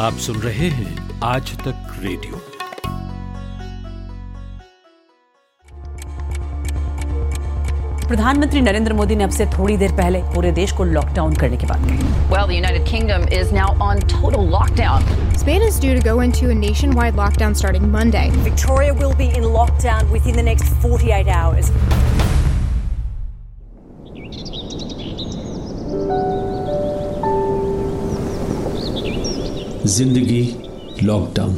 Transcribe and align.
आप 0.00 0.18
सुन 0.24 0.36
रहे 0.40 0.68
हैं 0.70 1.18
आज 1.24 1.50
तक 1.58 1.96
रेडियो 2.02 2.38
प्रधानमंत्री 8.06 8.60
नरेंद्र 8.60 8.92
मोदी 8.92 9.16
ने 9.16 9.24
अब 9.24 9.30
से 9.30 9.46
थोड़ी 9.58 9.76
देर 9.76 9.92
पहले 9.96 10.22
पूरे 10.34 10.52
देश 10.52 10.72
को 10.78 10.84
लॉकडाउन 10.84 11.34
करने 11.42 11.56
की 11.56 11.66
बात 11.66 11.84
कही 11.88 12.30
Well, 12.32 12.48
the 12.52 12.56
United 12.60 12.86
Kingdom 12.92 13.28
is 13.40 13.52
now 13.58 13.68
on 13.88 14.00
total 14.14 14.48
lockdown. 14.56 15.04
Spain 15.42 15.66
is 15.68 15.78
due 15.84 15.94
to 15.98 16.06
go 16.08 16.16
into 16.28 16.50
a 16.54 16.58
nationwide 16.62 17.20
lockdown 17.22 17.58
starting 17.62 17.90
Monday. 17.98 18.26
Victoria 18.48 18.94
will 19.02 19.14
be 19.20 19.28
in 19.40 19.50
lockdown 19.58 20.10
within 20.16 20.40
the 20.42 20.46
next 20.50 20.72
48 20.86 21.28
hours. 21.40 21.70
Zindagi 29.86 30.42
lockdown 31.02 31.54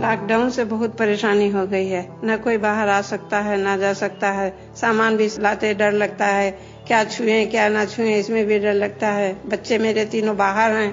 lockdown 0.00 0.50
से 0.50 0.64
बहुत 0.64 0.96
परेशानी 0.98 1.48
हो 1.48 1.66
गई 1.66 1.86
है। 1.86 2.08
न 2.24 2.36
कोई 2.36 2.56
बाहर 2.56 2.88
आ 2.88 3.00
सकता 3.00 3.40
है 3.40 3.56
ना 3.62 3.76
जा 3.76 3.92
सकता 3.92 4.30
है। 4.30 4.54
सामान 4.76 5.16
भी 5.16 5.28
लाते 5.40 5.74
डर 5.74 5.92
लगता 5.92 6.26
है। 6.26 6.50
क्या 6.86 7.04
छुए 7.04 7.46
क्या 7.46 7.68
ना 7.68 7.84
छुए 7.84 8.14
इसमें 8.14 8.46
भी 8.46 8.58
डर 8.58 8.74
लगता 8.74 9.08
है। 9.08 9.36
बच्चे 9.48 9.78
मेरे 9.78 10.04
तीनों 10.04 10.36
बाहर 10.36 10.70
हैं। 10.70 10.92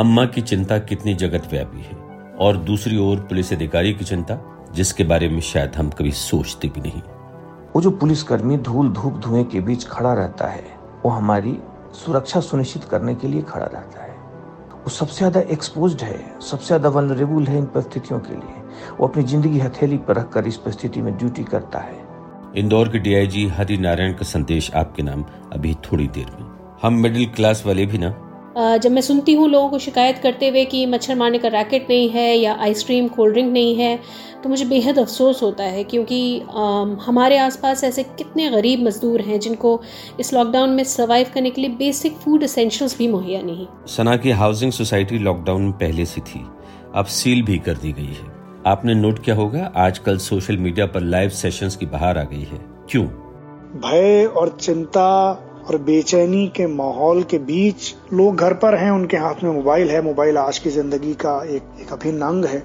अम्मा 0.00 0.24
की 0.24 0.40
चिंता 0.40 0.78
कितनी 0.78 1.14
जगत 1.14 1.48
व्यापी 1.50 1.82
है। 1.82 1.96
और 2.38 2.56
दूसरी 2.56 2.96
ओर 2.96 3.20
पुलिस 3.20 3.52
अधिकारी 3.52 3.94
की 3.94 4.04
चिंता? 4.04 4.59
जिसके 4.74 5.04
बारे 5.04 5.28
में 5.28 5.40
शायद 5.42 5.76
हम 5.76 5.90
कभी 5.90 6.10
सोचते 6.12 6.68
भी 6.68 6.80
नहीं। 6.80 7.02
वो 7.74 7.80
जो 7.82 7.90
पुलिसकर्मी 7.92 8.56
धूल 8.58 8.88
धूप 8.90 9.18
धुएँ 9.18 9.44
के 9.44 9.60
बीच 9.60 9.86
खड़ा 9.88 10.12
रहता 10.14 10.46
है 10.46 10.78
वो 11.04 11.10
हमारी 11.10 11.56
सुरक्षा 11.94 12.40
सुनिश्चित 12.40 12.84
करने 12.84 13.14
के 13.14 13.28
लिए 13.28 13.42
खड़ा 13.42 13.66
रहता 13.66 14.02
है। 14.02 14.08
वो 14.74 14.90
सबसे 14.90 15.16
ज़्यादा 15.16 15.40
एक्सपोज 15.52 16.02
है 16.02 16.18
सबसे 16.40 16.66
ज़्यादा 16.66 16.88
वनरेबल 16.88 17.46
है 17.46 17.58
इन 17.58 17.64
परिस्थितियों 17.66 18.20
के 18.20 18.34
लिए। 18.34 18.62
वो 19.00 19.06
अपनी 19.06 19.22
ज़िंदगी 19.22 19.58
हथेली 19.58 19.96
पर 19.98 20.16
रखकर 20.16 20.46
इस 20.46 20.56
परिस्थिति 20.56 21.02
में 21.02 21.16
ड्यूटी 21.16 21.44
करता 21.44 21.78
है। 21.78 21.98
इंदौर 22.56 22.88
के 22.88 22.98
डीआईजी 22.98 23.46
हरि 23.48 23.76
नारायण 23.78 24.12
का 24.12 24.24
संदेश 24.26 24.70
आपके 24.74 25.02
नाम 25.02 25.24
अभी 25.52 25.74
थोड़ी 25.84 26.06
देर 26.08 26.26
में। 26.40 26.46
हम 26.82 26.94
मिडिल 26.94 27.26
क्लास 27.26 27.62
वाले 27.66 27.86
भी 27.86 27.98
ना? 27.98 28.10
जब 28.60 28.90
मैं 28.90 29.02
सुनती 29.02 29.32
हूँ 29.34 29.48
लोगों 29.48 29.68
को 29.68 29.78
शिकायत 29.78 30.18
करते 30.18 30.48
हुए 30.48 30.64
कि 30.64 30.84
मच्छर 30.86 31.14
मारने 31.14 31.38
का 31.38 31.48
रैकेट 31.48 31.86
नहीं 31.90 32.08
है 32.10 32.34
या 32.36 32.56
आइसक्रीम 32.60 33.08
कोल्ड 33.08 33.32
ड्रिंक 33.32 33.52
नहीं 33.52 33.74
है 33.76 33.98
तो 34.42 34.48
मुझे 34.48 34.64
बेहद 34.64 34.98
अफसोस 34.98 35.42
होता 35.42 35.64
है 35.64 35.84
क्योंकि 35.84 36.18
हमारे 37.06 37.38
आसपास 37.38 37.84
ऐसे 37.84 38.02
कितने 38.02 38.48
गरीब 38.50 38.82
मजदूर 38.82 39.20
हैं 39.20 39.40
जिनको 39.40 39.80
इस 40.20 40.32
लॉकडाउन 40.34 40.70
में 40.70 40.84
सर्वाइव 40.84 41.30
करने 41.34 41.50
के 41.50 41.60
लिए 41.60 41.70
बेसिक 41.78 42.16
फ़ूड 42.16 42.42
एसेंशियल्स 42.42 42.98
भी 42.98 43.08
मुहैया 43.08 43.42
नहीं। 43.42 43.66
सना 43.86 44.16
की 44.16 44.30
हाउसिंग 44.30 44.72
सोसाइटी 44.72 45.18
लॉकडाउन 45.18 45.62
में 45.62 45.72
पहले 45.72 46.04
से 46.04 46.20
थी 46.20 46.44
अब 46.94 47.04
सील 47.06 47.42
भी 47.42 47.58
कर 47.58 47.74
दी 47.74 47.92
गई 47.92 48.04
है। 48.04 48.38
आपने 48.66 48.94
नोट 48.94 49.22
किया 49.24 49.36
होगा 49.36 49.70
आजकल 49.78 50.18
सोशल 50.20 50.56
मीडिया 50.58 50.86
पर 50.86 51.00
लाइव 51.02 51.28
सेशंस 51.36 51.76
की 51.76 51.86
बाहर 51.86 52.18
आ 52.18 52.24
गई 52.24 52.42
है। 52.42 52.58
क्यों? 52.90 53.04
भय 53.76 54.24
और 54.36 54.56
चिंता 54.60 55.06
और 55.70 55.76
बेचैनी 55.78 56.46
के 56.48 56.66
माहौल 56.66 57.22
के 57.22 57.38
बीच 57.40 57.94
लोग 58.12 58.36
घर 58.36 58.54
पर 58.54 58.74
हैं 58.74 58.90
उनके 58.90 59.16
हाथ 59.16 59.42
में 59.44 59.50
मोबाइल 59.52 59.90
है। 59.90 60.00
मोबाइल 60.04 60.38
आज 60.38 60.58
की 60.58 60.70
ज़िंदगी 60.70 61.12
का 61.16 61.34
एक, 61.46 61.62
एक 61.80 61.92
अभिन्न 61.92 62.22
अंग 62.22 62.44
है। 62.44 62.58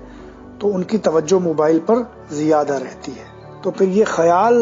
तो 0.62 0.68
उनकी 0.70 0.98
तवज्जो 1.00 1.40
मोबाइल 1.42 1.80
पर 1.82 2.02
ज़्यादा 2.34 2.78
रहती 2.78 3.12
है। 3.12 3.62
तो 3.64 3.72
फिर 3.72 3.90
ये 3.90 4.06
ख्याल 4.08 4.56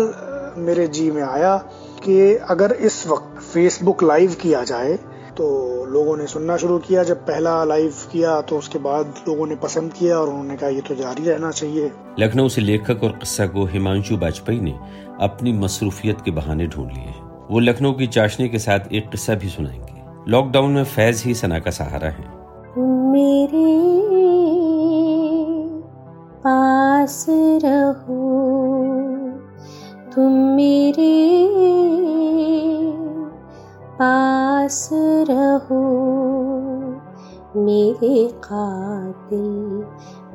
मेरे 0.57 0.87
जी 0.89 1.09
में 1.11 1.21
आया 1.23 1.55
कि 2.03 2.35
अगर 2.49 2.71
इस 2.83 3.05
वक्त 3.07 3.41
फेसबुक 3.43 4.03
लाइव 4.03 4.35
किया 4.41 4.63
जाए 4.65 4.97
तो 5.37 5.45
लोगों 5.89 6.17
ने 6.17 6.27
सुनना 6.27 6.57
शुरू 6.57 6.77
किया। 6.79 7.03
जब 7.03 7.25
पहला 7.25 7.63
लाइव 7.65 7.93
किया 8.11 8.39
तो 8.41 8.57
उसके 8.57 8.79
बाद 8.81 9.23
लोगों 9.27 9.47
ने 9.47 9.55
पसंद 9.63 9.93
किया 9.93 10.17
और 10.19 10.29
उन्होंने 10.29 10.57
कहा 10.57 10.69
ये 10.69 10.81
तो 10.81 10.95
जारी 10.95 11.23
रहना 11.23 11.51
चाहिए। 11.53 11.91
लखनऊ 12.19 12.49
से 12.49 12.61
लेखक 12.61 13.03
और 13.03 13.11
किस्सा 13.19 13.47
को 13.47 13.65
हिमांशु 13.67 14.17
वाजपेयी 14.17 14.59
ने 14.61 14.75
अपनी 15.21 15.53
मसरूफियत 15.55 16.21
के 16.25 16.31
बहाने 16.33 16.67
ढूंढ 16.67 16.91
लिए 16.91 17.03
हैं। 17.03 17.22
वो 17.51 17.59
लखनऊ 17.59 17.93
की 17.93 18.07
चाशनी 18.07 18.49
के 18.49 18.59
साथ 18.59 18.79
एक 18.93 19.09
किस्सा 19.09 19.35
भी 19.35 19.47
सुनाएँगे। 19.47 20.31
लॉकडाउन 20.31 20.71
में 20.71 20.83
फैज 20.83 21.23
ही 21.25 21.33
सना 21.33 21.59
का 21.59 21.71
सहारा 21.71 22.09
है। 22.09 22.43
मेरे 23.11 23.93
पास 26.39 27.25
रहो, 27.29 28.43
तुम 30.15 30.31
मेरे 30.33 31.49
पास 33.93 34.89
रहो। 35.29 36.13
मेरे 37.55 38.27
कातिल, 38.27 39.85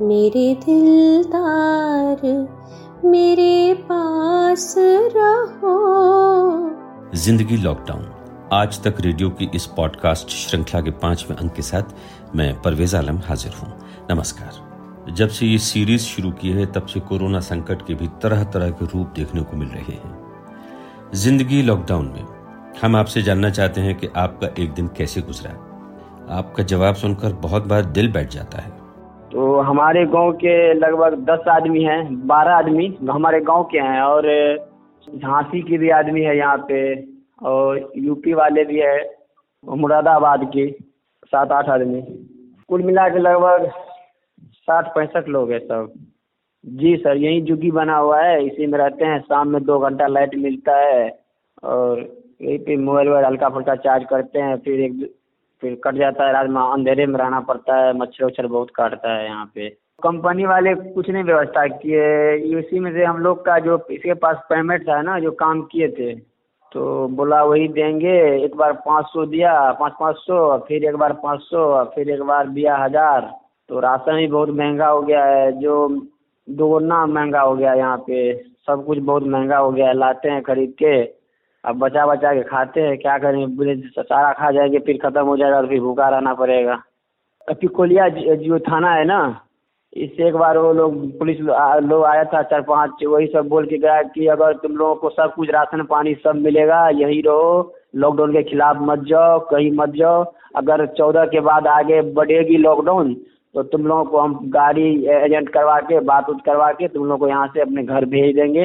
मेरे 0.07 0.55
दिलदार, 0.55 2.49
मेरे 3.05 3.75
पास 3.75 4.75
रहो। 4.79 5.99
ज़िंदगी 7.15 7.57
लॉकडाउन। 7.57 8.49
आज 8.53 8.83
तक 8.85 8.95
रेडियो 9.01 9.29
की 9.31 9.49
इस 9.55 9.67
पॉडकास्ट 9.67 10.29
श्रृंखला 10.29 10.81
के 10.81 10.91
पाँचवें 10.91 11.37
अंक 11.37 11.53
के 11.53 11.63
साथ 11.63 11.83
मैं 12.37 12.61
परवेज 12.63 12.95
आलम 12.95 13.19
हाजिर 13.19 13.53
हूँ। 13.53 13.69
नमस्कार। 14.11 15.13
जब 15.13 15.29
से 15.29 15.47
ये 15.47 15.59
सीरीज़ 15.59 16.03
शुरू 16.03 16.31
की 16.31 16.51
है, 16.51 16.67
तब 16.67 16.87
से 16.87 17.01
कोरोना 17.01 17.41
संकट 17.41 17.87
के 17.87 17.95
भी 17.95 18.09
तरह 18.23 18.45
तरह 18.45 18.71
के 18.71 18.85
रूप 18.85 19.13
देखने 19.17 19.41
को 19.41 19.57
मिल 19.57 19.69
रहे 19.69 19.95
हैं। 19.95 21.13
ज़िंदगी 21.15 21.63
लॉकडाउन 21.63 22.07
में, 22.07 22.25
हम 22.83 22.97
आपसे 22.97 23.23
जानना 23.23 23.51
चाहते 23.51 23.81
हैं 23.81 23.95
कि 23.95 24.09
आपका 24.17 24.63
एक 24.63 24.73
दिन 24.73 24.87
कैसे 24.89 25.21
गुजरा। 25.21 25.51
आपका 26.39 26.63
जवाब 26.63 26.95
सुनकर 26.95 27.33
बहुत 27.33 27.67
बार 27.67 27.83
दिल 27.83 28.13
बैठ 28.13 28.31
जाता 28.31 28.63
है। 28.63 28.71
तो 29.33 29.61
हमारे 29.61 30.07
गाँव 30.07 30.33
के 30.33 30.75
लगभग 30.75 31.25
दस 31.31 31.49
आदमी 31.49 31.83
हैं, 31.83 32.27
बारह 32.27 32.55
आदमी 32.55 32.99
हमारे 33.11 33.41
गाँव 33.41 33.65
के 33.65 33.79
हैं 33.79 34.01
और 34.01 34.68
झांसी 35.09 35.61
के 35.63 35.79
भी 35.79 35.91
आदमी 35.91 36.23
है 36.23 36.37
यहाँ 36.37 36.57
पे 36.69 36.81
और 37.45 37.91
यूपी 37.97 38.33
वाले 38.35 38.65
भी 38.65 38.79
है, 38.81 38.99
मुरादाबाद 39.65 40.45
के 40.53 40.71
सात 41.27 41.53
आठ 41.53 41.69
आदमी। 41.71 42.01
कुल 42.69 42.83
मिला 42.83 43.09
के 43.09 43.19
लगभग 43.19 43.71
साठ 44.45 44.95
पैंसठ 44.95 45.29
लोग 45.29 45.53
हैं 45.53 45.59
सब। 45.61 45.93
जी 46.65 46.97
सर, 46.97 47.17
यही 47.17 47.41
जुगी 47.41 47.71
बना 47.71 47.97
हुआ 47.97 48.21
है, 48.23 48.45
इसी 48.47 48.67
में 48.67 48.79
रहते 48.79 49.05
हैं। 49.05 49.21
शाम 49.21 49.49
में 49.49 49.63
दो 49.65 49.79
घंटा 49.79 50.07
लाइट 50.07 50.35
मिलता 50.37 50.77
है 50.77 51.09
और 51.65 52.01
यही 52.43 52.59
पे 52.59 52.77
मोबाइल 52.77 53.09
वोबाइल 53.09 53.25
हल्का 53.25 53.49
फुल्का 53.49 53.75
चार्ज 53.77 54.05
करते 54.11 54.39
हैं, 54.39 54.57
फिर 54.57 54.81
एक 54.81 55.15
फिर 55.63 55.75
कट 55.85 55.95
जाता 55.95 56.27
है, 56.27 56.33
रात 56.33 56.49
में 56.49 56.61
अंधेरे 56.63 57.07
में 57.07 57.19
रहना 57.19 57.41
पड़ता 57.41 57.77
है 57.77 57.93
मच्छर 57.99 58.25
उच्छर 58.25 58.47
बहुत 58.47 58.71
काटता 58.75 59.15
है 59.15 59.25
यहाँ 59.25 59.51
पे। 59.55 59.69
कंपनी 60.03 60.45
वाले 60.47 60.75
कुछ 60.75 61.09
नहीं 61.11 61.23
व्यवस्था 61.25 61.67
किए 61.69 62.59
इसी 62.59 62.81
में 62.81 62.91
से 62.93 63.05
हम 63.05 63.17
लोग 63.19 63.45
का 63.47 63.59
जो 63.59 63.79
इसके 63.91 64.15
पास 64.15 64.37
पेमेंट 64.49 64.83
था 64.89 65.01
ना, 65.03 65.19
जो 65.21 65.31
काम 65.35 65.63
किए 65.63 65.89
थे 65.89 66.13
तो 66.73 66.83
बोला 67.09 67.43
वही 67.45 67.67
देंगे। 67.69 68.15
एक 68.45 68.55
बार 68.57 68.73
पाँच 68.87 69.07
सौ 69.07 69.25
दिया, 69.27 69.53
पाँच 69.73 69.93
पाँच 70.01 70.17
सौ, 70.17 70.59
फिर 70.69 70.85
एक 70.85 70.97
बार 70.97 71.13
पाँच 71.23 71.41
सौ, 71.43 71.85
फिर 71.95 72.11
एक 72.11 72.23
बार 72.23 72.49
दिया 72.49 72.77
हज़ार। 72.77 73.31
तो 73.69 73.81
राशन 73.81 74.17
भी 74.17 74.27
बहुत 74.27 74.51
महँगा 74.51 74.87
हो 74.89 75.01
गया 75.03 75.25
है। 75.25 75.51
जो 75.61 75.89
दोगुना 76.49 77.05
महँगा 77.07 77.41
हो 77.41 77.55
गया 77.57 77.71
है 77.73 77.79
यहाँ 77.79 77.97
पे। 78.07 78.33
सब 78.67 78.85
कुछ 78.87 78.99
बहुत 79.01 79.23
महँगा 79.25 79.59
हो 79.59 79.71
गया 79.73 79.87
है। 79.89 79.95
लाते 79.95 80.31
हैं 80.31 80.43
खरीद 80.43 80.75
के। 80.79 80.95
अब 81.65 81.79
बचा 81.79 82.07
बचा 82.07 82.35
के 82.35 82.43
खाते 82.45 82.81
हैं। 82.81 82.97
क्या 82.99 83.19
करें? 83.19 83.57
बोले 83.57 83.77
सारा 83.89 84.33
खा 84.35 84.51
जाएँगे, 84.51 84.79
फिर 84.79 84.99
खत्म 85.05 85.27
हो 85.27 85.37
जाएगा 85.37 85.61
तो 85.63 85.69
फिर 85.69 85.81
भूखा 85.81 86.09
रहना 86.09 86.35
पड़ेगा। 86.35 86.83
पिकोलिया 87.49 88.09
जो 88.09 88.59
थाना 88.61 88.95
है 88.95 89.05
ना? 89.05 89.21
इससे 89.93 90.27
एक 90.29 90.35
बार 90.35 90.59
वो 90.59 90.73
लोग, 90.73 91.19
पुलिस 91.19 91.39
लोग 91.41 92.05
आया 92.05 92.25
था 92.25 92.43
चार 92.43 92.63
पाँच, 92.63 93.05
वही 93.05 93.27
सब 93.27 93.49
बोल 93.49 93.67
के 93.67 93.79
गया 93.79 94.03
कि 94.05 94.27
अगर 94.29 94.53
तुम 94.59 94.77
लोगों 94.77 94.95
को 94.97 95.11
सब 95.11 95.35
कुछ 95.35 95.51
राशन 95.51 95.83
पानी 95.87 96.15
सब 96.17 96.37
मिलेगा, 96.37 96.89
यही 96.91 97.21
रहो 97.21 97.75
लॉकडाउन 97.97 98.33
के 98.33 98.43
खिलाफ 98.43 98.77
मत 98.81 99.05
जाओ, 99.09 99.39
कहीं 99.41 99.71
मत 99.73 99.93
जाओ। 99.97 100.25
अगर 100.57 100.87
चौदह 100.89 101.25
के 101.27 101.41
बाद 101.41 101.67
आगे 101.69 102.01
बढ़ेगी 102.13 102.57
लॉकडाउन 102.59 103.15
तो 103.55 103.63
तुम 103.65 103.87
लोगों 103.87 104.05
को 104.05 104.19
हम 104.19 104.39
गाड़ी 104.51 104.83
एजेंट 105.07 105.49
करवा 105.49 105.79
के 105.83 106.01
बात 106.05 106.29
उत 106.31 106.41
करवा 106.47 106.71
के 106.73 106.89
तुम 106.89 107.07
लोग 107.07 107.19
को 107.19 107.29
यहाँ 107.29 107.47
से 107.47 107.61
अपने 107.61 107.83
घर 107.85 108.05
भेज 108.07 108.35
देंगे। 108.37 108.65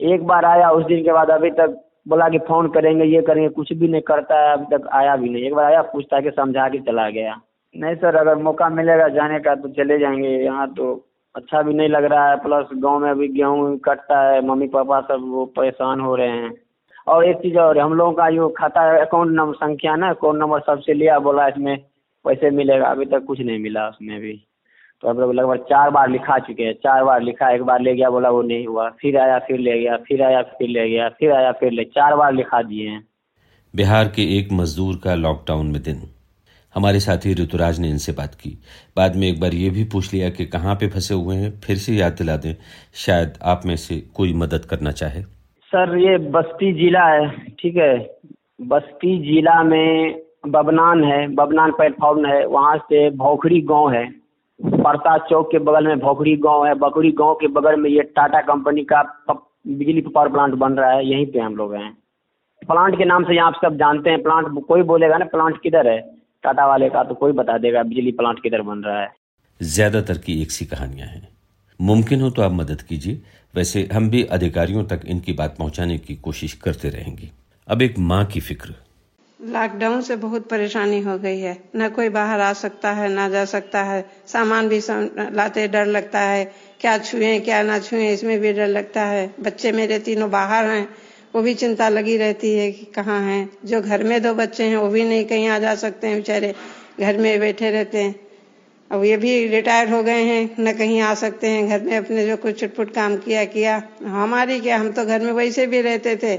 एक 0.00 0.26
बार 0.26 0.44
आया, 0.44 0.70
उस 0.70 0.84
दिन 0.84 1.02
के 1.04 1.12
बाद 1.12 1.30
अभी 1.30 1.50
तक 1.52 1.80
बोला 2.08 2.28
कि 2.28 2.38
फ़ोन 2.38 2.68
करेंगे, 2.68 3.04
ये 3.04 3.20
करेंगे, 3.22 3.48
कुछ 3.48 3.72
भी 3.72 3.88
नहीं 3.88 4.02
करता 4.02 4.40
है, 4.40 4.52
अभी 4.52 4.76
तक 4.76 4.88
आया 4.92 5.16
भी 5.16 5.28
नहीं। 5.28 5.44
एक 5.44 5.54
बार 5.54 5.64
आया, 5.64 5.82
पूछता 5.82 6.20
के 6.20 6.30
समझा 6.30 6.68
के 6.68 6.78
चला 6.80 7.08
गया। 7.10 7.40
नहीं 7.76 7.94
सर, 7.94 8.16
अगर 8.16 8.34
मौका 8.34 8.68
मिलेगा 8.68 9.08
जाने 9.08 9.40
का 9.40 9.54
तो 9.54 9.68
चले 9.68 9.98
जाएँगे। 9.98 10.28
यहाँ 10.28 10.74
तो 10.74 11.06
अच्छा 11.36 11.62
भी 11.62 11.74
नहीं 11.74 11.88
लग 11.88 12.04
रहा 12.04 12.30
है। 12.30 12.36
प्लस 12.36 12.66
गाँव 12.74 12.98
में 12.98 13.10
अभी 13.10 13.28
गेहूँ 13.28 13.78
कटता 13.78 14.30
है। 14.30 14.46
मम्मी 14.46 14.66
पापा 14.66 15.00
सब 15.00 15.24
वो 15.28 15.44
परेशान 15.46 16.00
हो 16.00 16.16
रहे 16.16 16.30
हैं। 16.30 16.54
और 17.06 17.24
एक 17.24 17.36
चीज़ 17.36 17.58
और, 17.58 17.78
हम 17.78 17.94
लोगों 17.94 18.12
का 18.12 18.30
जो 18.30 18.48
खाता 18.48 19.00
अकाउंट 19.00 19.30
नंबर 19.30 19.54
संख्या 19.54 19.96
ना, 19.96 20.08
अकाउंट 20.08 20.38
नंबर 20.38 20.60
सबसे 20.60 20.94
लिया 20.94 21.18
बोला 21.18 21.48
इसमें 21.48 21.78
पैसे 22.24 22.50
मिलेगा। 22.50 22.86
अभी 22.86 23.04
तक 23.04 23.24
कुछ 23.24 23.40
नहीं 23.40 23.58
मिला 23.58 23.88
उसमें 23.88 24.20
भी। 24.20 24.44
तो 25.02 25.08
अब 25.08 25.32
लगभग 25.32 25.56
चार 25.56 25.90
बार 25.90 26.10
लिखा 26.10 26.38
चुके 26.38 26.62
हैं। 26.62 26.72
चार 26.72 27.04
बार 27.04 27.20
लिखा, 27.20 27.50
एक 27.50 27.62
बार 27.62 27.80
ले 27.80 27.94
गया, 27.94 28.10
बोला 28.10 28.30
वो 28.30 28.42
नहीं 28.42 28.66
हुआ। 28.66 28.88
फिर 28.88 29.18
आया, 29.18 29.38
फिर 29.38 29.58
ले 29.58 29.80
गया, 29.80 29.96
फिर 29.96 30.22
आया, 30.22 30.42
फिर 30.42 30.68
ले 30.68 30.90
गया, 30.90 31.08
फिर 31.08 31.32
आया, 31.32 31.52
फिर 31.52 31.72
ले, 31.72 31.84
चार 31.84 32.16
बार 32.16 32.32
लिखा 32.32 32.62
दिए 32.62 32.88
हैं। 32.88 33.08
बिहार 33.76 34.04
के 34.04 34.38
एक 34.38 34.48
मजदूर 34.52 34.94
का 35.04 35.14
लॉकडाउन 35.14 35.66
में 35.66 35.82
दिन। 35.82 36.13
हमारे 36.74 37.00
साथी 37.00 37.32
ऋतुराज 37.34 37.78
ने 37.80 37.88
इनसे 37.88 38.12
बात 38.12 38.34
की। 38.34 38.50
बाद 38.96 39.16
में 39.16 39.26
एक 39.28 39.40
बार 39.40 39.54
ये 39.54 39.70
भी 39.70 39.84
पूछ 39.84 40.12
लिया 40.14 40.30
कि 40.30 40.44
कहाँ 40.46 40.74
पे 40.74 40.88
फंसे 40.88 41.14
हुए 41.14 41.36
हैं, 41.36 41.50
फिर 41.60 41.76
से 41.76 41.92
याद 41.92 42.12
दिला 42.12 42.36
दें 42.36 42.54
शायद 42.94 43.38
आप 43.42 43.62
में 43.66 43.76
से 43.76 44.00
कोई 44.14 44.32
मदद 44.34 44.64
करना 44.64 44.90
चाहे। 44.92 45.22
सर, 45.22 45.96
ये 45.98 46.16
बस्ती 46.30 46.72
जिला 46.72 47.04
है, 47.04 47.28
ठीक 47.50 47.76
है? 47.76 47.96
बस्ती 48.62 49.18
जिला 49.18 49.62
में 49.62 50.20
बबनान 50.46 51.04
है, 51.04 51.26
बबनान 51.28 51.72
प्लेटफॉर्म 51.72 52.26
है, 52.26 52.44
वहाँ 52.46 52.76
से 52.78 53.08
भौखड़ी 53.10 53.60
गाँव 53.60 53.90
है। 53.92 54.04
परता 54.60 55.16
चौक 55.18 55.50
के 55.50 55.58
बगल 55.58 55.86
में 55.86 56.00
भौखड़ी 56.00 56.36
गाँव 56.36 56.66
है। 56.66 56.74
बकड़ी 56.74 57.10
गाँव 57.12 57.34
के 57.34 57.46
बगल 57.48 57.76
में 57.76 57.88
ये 57.90 58.02
टाटा 58.16 58.40
कंपनी 58.40 58.84
का 58.84 59.02
बिजली 59.66 60.00
पावर 60.00 60.28
प्लांट 60.28 60.54
बन 60.54 60.72
रहा 60.72 60.90
है, 60.90 61.06
यहीं 61.06 61.26
पे 61.26 61.38
हम 61.38 61.56
लोग 61.56 61.74
हैं। 61.74 61.90
प्लांट 62.62 62.98
के 62.98 63.04
नाम 63.04 63.24
से 63.24 63.34
यहाँ 63.34 63.46
आप 63.46 63.60
सब 63.64 63.76
जानते 63.76 64.10
हैं, 64.10 64.22
प्लांट 64.22 64.64
कोई 64.66 64.82
बोलेगा 64.82 65.18
ना, 65.18 65.24
प्लांट 65.24 65.60
किधर 65.62 65.88
है? 65.88 66.23
टाटा 66.44 66.66
वाले 66.66 66.88
का 66.88 67.02
तो 67.04 67.14
कोई 67.14 67.32
बता 67.32 67.58
देगा 67.58 67.82
बिजली 67.82 68.12
प्लांट 68.12 68.42
किधर 68.42 68.62
बन 68.62 68.78
रहा 68.78 69.00
है। 69.00 69.12
ज़्यादातर 69.60 70.18
की 70.18 70.40
एक 70.42 70.50
सी 70.50 70.64
कहानियाँ 70.66 71.08
हैं। 71.08 71.28
मुमकिन 71.80 72.20
हो 72.20 72.30
तो 72.30 72.42
आप 72.42 72.52
मदद 72.52 72.82
कीजिए। 72.82 73.20
वैसे 73.54 73.88
हम 73.92 74.08
भी 74.10 74.22
अधिकारियों 74.32 74.84
तक 74.84 75.00
इनकी 75.06 75.32
बात 75.32 75.56
पहुँचाने 75.58 75.98
की 75.98 76.14
कोशिश 76.22 76.52
करते 76.62 76.88
रहेंगे। 76.88 77.30
अब 77.68 77.82
एक 77.82 77.98
माँ 77.98 78.24
की 78.24 78.40
फ़िक्र। 78.40 78.74
लॉकडाउन 79.40 80.00
से 80.00 80.16
बहुत 80.16 80.48
परेशानी 80.48 81.00
हो 81.00 81.16
गई 81.18 81.38
है। 81.40 81.56
न 81.76 81.88
कोई 81.88 82.08
बाहर 82.08 82.40
आ 82.40 82.52
सकता 82.52 82.90
है 82.92 83.08
ना 83.08 83.28
जा 83.28 83.44
सकता 83.44 83.82
है। 83.82 84.04
सामान 84.26 84.68
भी 84.68 84.80
सम, 84.80 85.08
लाते 85.32 85.66
डर 85.68 85.86
लगता 85.86 86.20
है। 86.20 86.44
क्या 86.80 86.96
छुए 86.98 87.38
क्या 87.40 87.62
ना 87.62 87.78
छुए 87.78 88.12
इसमें 88.12 88.38
भी 88.40 88.52
डर 88.52 88.68
लगता 88.68 89.04
है। 89.06 89.26
बच्चे 89.40 89.72
मेरे 89.72 89.98
तीनों 89.98 90.30
बाहर 90.30 90.66
हैं। 90.66 90.88
वो 91.34 91.42
भी 91.42 91.54
चिंता 91.54 91.88
लगी 91.88 92.16
रहती 92.16 92.54
है 92.54 92.72
कि 92.72 92.84
कहाँ 92.84 93.22
हैं? 93.22 93.50
जो 93.64 93.82
घर 93.82 94.04
में 94.04 94.22
दो 94.22 94.34
बच्चे 94.34 94.64
हैं, 94.64 94.76
वो 94.76 94.88
भी 94.88 95.04
नहीं 95.04 95.24
कहीं 95.24 95.48
आ 95.48 95.58
जा 95.58 95.74
सकते 95.74 96.06
हैं 96.06 96.16
बेचारे। 96.16 96.54
घर 97.00 97.18
में 97.18 97.40
बैठे 97.40 97.70
रहते 97.70 97.98
हैं। 97.98 98.20
अब 98.92 99.04
ये 99.04 99.16
भी 99.16 99.48
रिटायर 99.48 99.90
हो 99.90 100.02
गए 100.02 100.22
हैं, 100.22 100.56
न 100.60 100.72
कहीं 100.72 101.00
आ 101.00 101.14
सकते 101.14 101.46
हैं। 101.46 101.68
घर 101.68 101.80
में 101.80 101.96
अपने 101.96 102.26
जो 102.26 102.36
कुछ 102.36 102.60
छुटपुट 102.60 102.94
काम 102.94 103.16
किया 103.16 103.44
किया। 103.44 103.82
हमारी 104.02 104.60
क्या? 104.60 104.78
हम 104.78 104.92
तो 104.92 105.04
घर 105.04 105.20
में 105.20 105.32
वैसे 105.32 105.66
भी 105.66 105.80
रहते 105.80 106.16
थे। 106.16 106.36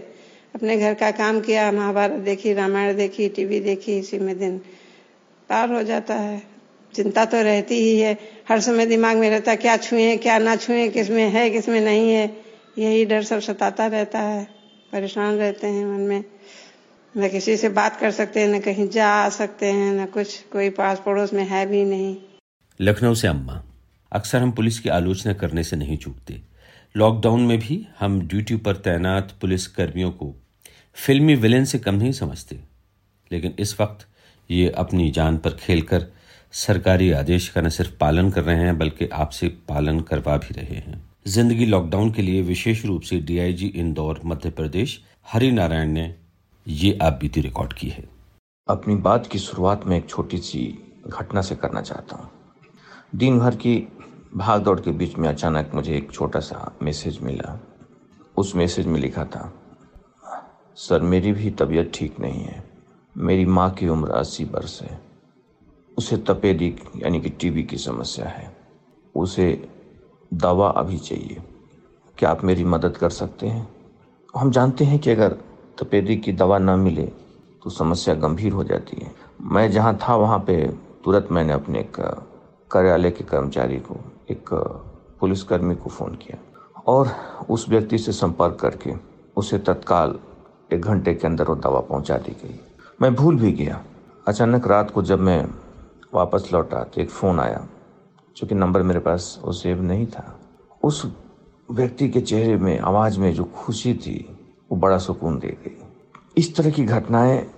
अपने 0.56 0.78
घर 0.78 0.94
का 0.94 1.12
काम 1.12 1.42
किया, 1.42 1.72
महाभारत 1.72 2.14
देखी, 2.14 2.54
रामायण 2.54 2.96
देखी 2.96 3.30
टीवी 3.30 3.60
देखी, 3.60 3.98
इसी 3.98 4.20
में 4.20 4.40
दिन 4.40 4.58
पार 5.50 5.72
हो 5.72 5.84
जाता 5.84 6.16
है। 6.16 6.44
चिंता 6.96 7.26
तो 7.26 7.42
रहती 7.42 7.76
ही 7.76 8.00
है। 8.00 8.18
हर 8.50 8.60
समय 8.60 8.86
दिमाग 8.86 9.18
में 9.18 9.30
रहता 9.30 9.56
क्या 9.56 9.78
छुए, 9.78 10.18
क्या 10.18 10.38
ना 10.38 10.56
छुए, 10.56 10.90
किसमें 10.90 11.30
है, 11.30 11.50
किसमें 11.50 11.82
नहीं 11.82 12.12
है। 12.12 12.38
यही 12.78 13.06
डर 13.06 13.24
सब 13.24 13.40
सताता 13.40 13.88
रहता 13.88 14.20
है। 14.20 14.55
परेशान 14.96 15.36
रहते 15.36 15.68
हैं 15.68 15.86
मन 15.86 16.00
में। 16.00 16.24
न 17.18 17.30
किसी 17.30 17.58
से 17.58 17.70
बात 17.70 18.00
कर 18.00 18.12
सकते 18.12 18.40
हैं, 18.40 18.48
न 18.48 18.60
कहीं 18.60 18.90
जा 18.90 19.30
सकते 19.30 19.66
हैं, 19.66 19.94
न 19.94 20.06
कुछ, 20.06 20.42
कोई 20.42 20.70
पास 20.70 21.02
पड़ोस 21.06 21.34
में 21.34 21.44
है 21.44 21.66
भी 21.66 21.86
नहीं। 21.86 22.18
लखनऊ 22.82 23.14
से 23.14 23.28
अम्मा, 23.28 23.64
अक्सर 24.12 24.42
हम 24.42 24.52
पुलिस 24.52 24.80
की 24.80 24.90
आलोचना 24.90 25.34
करने 25.34 25.64
से 25.64 25.76
नहीं 25.76 25.98
चूकते। 25.98 26.42
लॉकडाउन 26.98 27.42
में 27.42 27.60
भी 27.60 27.88
हम 28.00 28.28
ड्यूटी 28.28 28.56
पर 28.56 28.76
तैनात 28.76 29.34
पुलिस 29.42 29.68
कर्मियों 29.68 30.12
को 30.12 30.36
फिल्मी 30.94 31.36
विलेन 31.36 31.66
से 31.66 31.80
कम 31.80 31.96
नहीं 31.96 32.12
समझते। 32.12 32.60
लेकिन 33.32 33.56
इस 33.60 33.82
वक्त 33.82 34.08
ये 34.52 34.70
अपनी 34.70 35.12
जान 35.12 35.38
पर 35.38 35.50
खेलकर 35.50 36.06
सरकारी 36.52 37.12
आदेश 37.12 37.50
का 37.50 37.62
न 37.62 37.70
सिर्फ़ 37.70 37.98
पालन 37.98 38.30
कर 38.30 38.44
रहे 38.44 38.60
हैं, 38.60 38.78
बल्कि 38.78 39.08
आपसे 39.08 39.48
पालन 39.48 40.00
करवा 40.00 40.38
भी 40.38 40.54
रहे 40.54 40.76
हैं। 40.76 41.15
ज़िंदगी 41.26 41.66
लॉकडाउन 41.66 42.12
के 42.12 42.22
लिए 42.22 42.42
विशेष 42.42 42.86
रूप 42.86 43.02
से 43.02 43.18
डीआईजी 43.20 43.68
इंदौर, 43.68 44.20
मध्य 44.26 44.50
प्रदेश 44.50 45.00
हरि 45.32 45.50
नारायण 45.52 45.92
ने 45.92 46.04
ये 46.68 46.98
आप 47.02 47.18
बीती 47.22 47.42
रिकॉर्ड 47.42 47.74
की 47.74 47.88
है। 47.90 48.04
अपनी 48.68 48.96
बात 48.98 49.28
की 49.28 49.40
शुरुआत 49.40 49.86
में 49.88 49.98
एक 49.98 50.08
छोटी 50.10 50.38
सी 50.38 50.62
घटना 51.08 51.42
से 51.42 51.56
करना 51.56 51.82
चाहता 51.82 52.18
हूँ। 52.18 52.30
दिन 53.16 53.40
भर 53.40 53.56
की 53.56 53.76
भाग 54.36 54.64
दौड़ 54.64 54.80
के 54.80 54.92
बीच 54.92 55.18
में 55.18 55.30
अचानक 55.30 55.72
मुझे 55.76 55.98
एक 55.98 56.12
छोटा 56.12 56.40
सा 56.40 56.78
मैसेज 56.82 57.20
मिला। 57.24 57.60
उस 58.38 58.56
मैसेज 58.56 58.88
में 58.88 59.00
लिखा 59.00 59.26
था, 59.26 59.52
सर, 60.78 61.02
मेरी 61.02 61.32
भी 61.32 61.52
तबीयत 61.52 61.92
ठीक 61.94 62.20
नहीं 62.20 62.44
है। 62.44 62.64
मेरी 63.16 63.46
माँ 63.48 63.70
की 63.72 63.88
उम्र 63.88 64.12
अस्सी 64.12 64.44
वर्ष 64.46 64.82
है। 64.82 65.00
उसे 65.98 66.18
तपेदिक 66.18 66.84
यानी 66.98 67.22
कि 67.22 67.30
टीबी 67.32 67.64
की 67.64 67.78
समस्या 67.78 68.28
है। 68.28 68.56
उसे 69.16 69.75
दवा 70.32 70.70
अभी 70.70 70.98
चाहिए। 70.98 71.42
क्या 72.18 72.30
आप 72.30 72.44
मेरी 72.44 72.64
मदद 72.64 72.98
कर 72.98 73.10
सकते 73.10 73.48
हैं? 73.48 73.68
हम 74.36 74.52
जानते 74.52 74.86
हैं 74.86 75.00
कि 75.00 75.12
अगर 75.12 75.36
तपेदिक 75.80 76.24
की 76.24 76.32
दवा 76.34 76.58
न 76.58 76.80
मिले 76.80 77.06
तो 77.64 77.70
समस्या 77.70 78.16
गंभीर 78.16 78.52
हो 78.52 78.64
जाती 78.64 79.02
है। 79.02 79.12
मैं 79.42 79.72
जहाँ 79.72 79.98
था, 79.98 80.16
वहाँ 80.16 80.40
पे 80.40 80.68
तुरंत 81.04 81.28
मैंने 81.32 81.54
अपने 81.54 81.80
एक 81.80 81.98
कार्यालय 82.72 83.12
के 83.12 83.24
कर्मचारी 83.24 83.78
को, 83.80 83.96
एक 84.32 84.50
पुलिसकर्मी 85.20 85.76
को 85.76 85.90
फ़ोन 85.90 86.16
किया 86.16 86.38
और 86.88 87.10
उस 87.50 87.68
व्यक्ति 87.70 87.98
से 87.98 88.12
संपर्क 88.12 88.56
करके 88.56 88.94
उसे 89.38 89.58
तत्काल 89.60 90.20
एक 90.74 90.82
घंटे 90.82 91.14
के 91.14 91.28
अंदर 91.28 91.46
वो 91.46 91.56
दवा 91.56 91.80
पहुँचा 91.80 92.18
दी 92.18 92.32
गई। 92.44 92.60
मैं 93.02 93.14
भूल 93.16 93.36
भी 93.36 93.52
गया। 93.52 93.82
अचानक 94.28 94.68
रात 94.68 94.92
को 94.92 95.02
जब 95.04 95.20
मैं 95.20 95.46
वापस 96.14 96.50
लौटा 96.54 96.84
तो 96.84 97.02
एक 97.02 97.10
फ़ोन 97.10 97.40
आया। 97.40 97.66
चूँकि 98.36 98.56
नंबर 98.56 98.82
मेरे 98.82 99.00
पास 99.00 99.42
वो 99.46 99.52
सेव 99.52 99.82
नहीं 99.82 100.08
था। 100.08 100.40
उस 100.84 101.14
व्यक्ति 101.72 102.10
के 102.10 102.22
चेहरे 102.22 102.58
में, 102.58 102.80
आवाज़ 102.80 103.20
में 103.20 103.34
जो 103.34 103.44
खुशी 103.44 103.94
थी, 103.94 104.38
वो 104.72 104.78
बड़ा 104.78 104.98
सुकून 104.98 105.40
दे 105.40 105.48
गई। 105.48 105.78
इस 106.38 106.56
तरह 106.56 106.70
की 106.70 106.86
घटनाएँ 106.86 107.52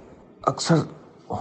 अक्सर 0.47 0.89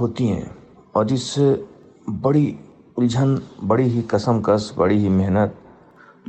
होती 0.01 0.27
हैं 0.27 0.57
और 0.95 1.13
इससे 1.13 1.69
बड़ी 2.11 2.59
उलझन, 2.97 3.43
बड़ी 3.65 3.85
ही 3.85 4.03
कसम 4.03 4.41
कस, 4.41 4.75
बड़ी 4.79 4.99
ही 4.99 5.09
मेहनत 5.09 5.57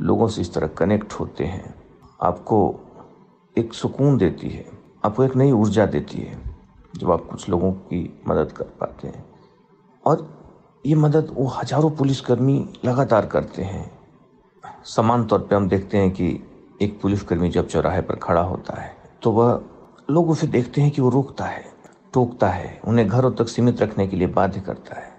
लोगों 0.00 0.28
से 0.28 0.40
इस 0.40 0.54
तरह 0.54 0.66
कनेक्ट 0.66 1.12
होते 1.12 1.44
हैं। 1.44 1.74
आपको 2.22 2.80
एक 3.58 3.74
सुकून 3.74 4.16
देती 4.16 4.48
है, 4.48 4.66
आपको 5.04 5.24
एक 5.24 5.36
नई 5.36 5.52
ऊर्जा 5.52 5.86
देती 5.86 6.18
है, 6.18 6.38
जब 6.96 7.10
आप 7.10 7.26
कुछ 7.30 7.48
लोगों 7.48 7.72
की 7.72 8.22
मदद 8.28 8.52
कर 8.52 8.64
पाते 8.64 9.08
हैं। 9.08 9.24
और 10.04 10.37
ये 10.88 10.94
मदद 10.94 11.28
वो 11.32 11.46
हज़ारों 11.48 11.90
पुलिसकर्मी 11.90 12.54
लगातार 12.84 13.26
करते 13.26 13.62
हैं। 13.62 13.90
समान 14.86 15.24
तौर 15.26 15.38
पे 15.40 15.54
हम 15.56 15.68
देखते 15.68 15.98
हैं 15.98 16.10
कि 16.10 16.28
एक 16.82 16.98
पुलिसकर्मी 17.02 17.48
जब 17.50 17.66
चौराहे 17.68 18.00
पर 18.02 18.16
खड़ा 18.16 18.42
होता 18.42 18.80
है 18.80 18.96
तो 19.22 19.32
वह 19.32 19.60
लोग 20.10 20.30
उसे 20.30 20.46
देखते 20.46 20.80
हैं 20.80 20.90
कि 20.90 21.02
वो 21.02 21.08
रोकता 21.10 21.44
है, 21.44 21.64
टोकता 22.14 22.48
है, 22.48 22.80
उन्हें 22.84 23.08
घरों 23.08 23.30
तक 23.32 23.48
सीमित 23.48 23.82
रखने 23.82 24.06
के 24.06 24.16
लिए 24.16 24.28
बाध्य 24.30 24.60
करता 24.60 25.00
है। 25.00 25.12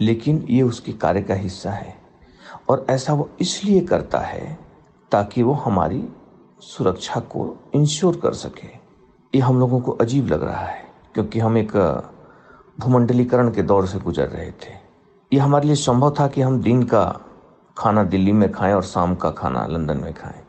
लेकिन 0.00 0.44
ये 0.50 0.62
उसके 0.62 0.92
कार्य 0.94 1.22
का 1.22 1.34
हिस्सा 1.36 1.70
है 1.70 1.96
और 2.68 2.86
ऐसा 2.90 3.14
वो 3.14 3.28
इसलिए 3.40 3.80
करता 3.82 4.18
है 4.20 4.58
ताकि 5.12 5.42
वो 5.42 5.52
हमारी 5.54 6.04
सुरक्षा 6.62 7.20
को 7.20 7.54
इंश्योर 7.74 8.16
कर 8.16 8.34
सके। 8.34 8.68
ये 9.32 9.40
हम 9.40 9.60
लोगों 9.60 9.80
को 9.80 9.92
अजीब 9.92 10.28
लग 10.28 10.42
रहा 10.42 10.64
है, 10.66 10.84
क्योंकि 11.14 11.38
हम 11.40 11.58
एक 11.58 11.76
भूमंडलीकरण 12.78 13.50
के 13.50 13.62
दौर 13.64 13.86
से 13.86 13.98
गुजर 14.00 14.28
रहे 14.28 14.50
थे। 14.52 14.82
ये 15.34 15.40
हमारे 15.40 15.66
लिए 15.66 15.76
संभव 15.76 16.14
था 16.20 16.26
कि 16.28 16.40
हम 16.40 16.60
दिन 16.62 16.82
का 16.82 17.20
खाना 17.78 18.02
दिल्ली 18.04 18.32
में 18.32 18.52
खाएँ 18.52 18.74
और 18.74 18.82
शाम 18.82 19.14
का 19.14 19.30
खाना 19.30 19.66
लंदन 19.66 19.96
में 19.96 20.12
खाएँ। 20.14 20.42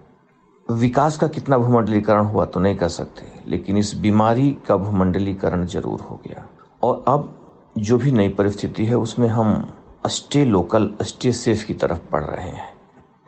विकास 0.72 1.18
का 1.18 1.28
कितना 1.28 1.58
भूमंडलीकरण 1.58 2.26
हुआ 2.26 2.46
तो 2.46 2.60
नहीं 2.60 2.76
कह 2.76 2.88
सकते, 2.88 3.24
लेकिन 3.48 3.78
इस 3.78 3.96
बीमारी 3.96 4.58
का 4.68 4.78
भूमंडलीकरण 4.78 5.66
ज़रूर 5.66 6.02
हो 6.02 6.20
गया। 6.28 6.46
और 6.84 7.04
अब 7.08 7.34
जो 7.78 7.98
भी 7.98 8.12
नई 8.12 8.30
परिस्थिति 8.30 8.86
है, 8.86 8.98
उसमें 8.98 9.28
हम 9.28 9.74
स्टे 10.08 10.46
लोकल, 10.46 10.94
स्टे 11.02 11.32
सेफ़ 11.32 11.66
की 11.66 11.74
तरफ़ 11.74 12.00
बढ़ 12.12 12.24
रहे 12.24 12.50
हैं। 12.50 12.70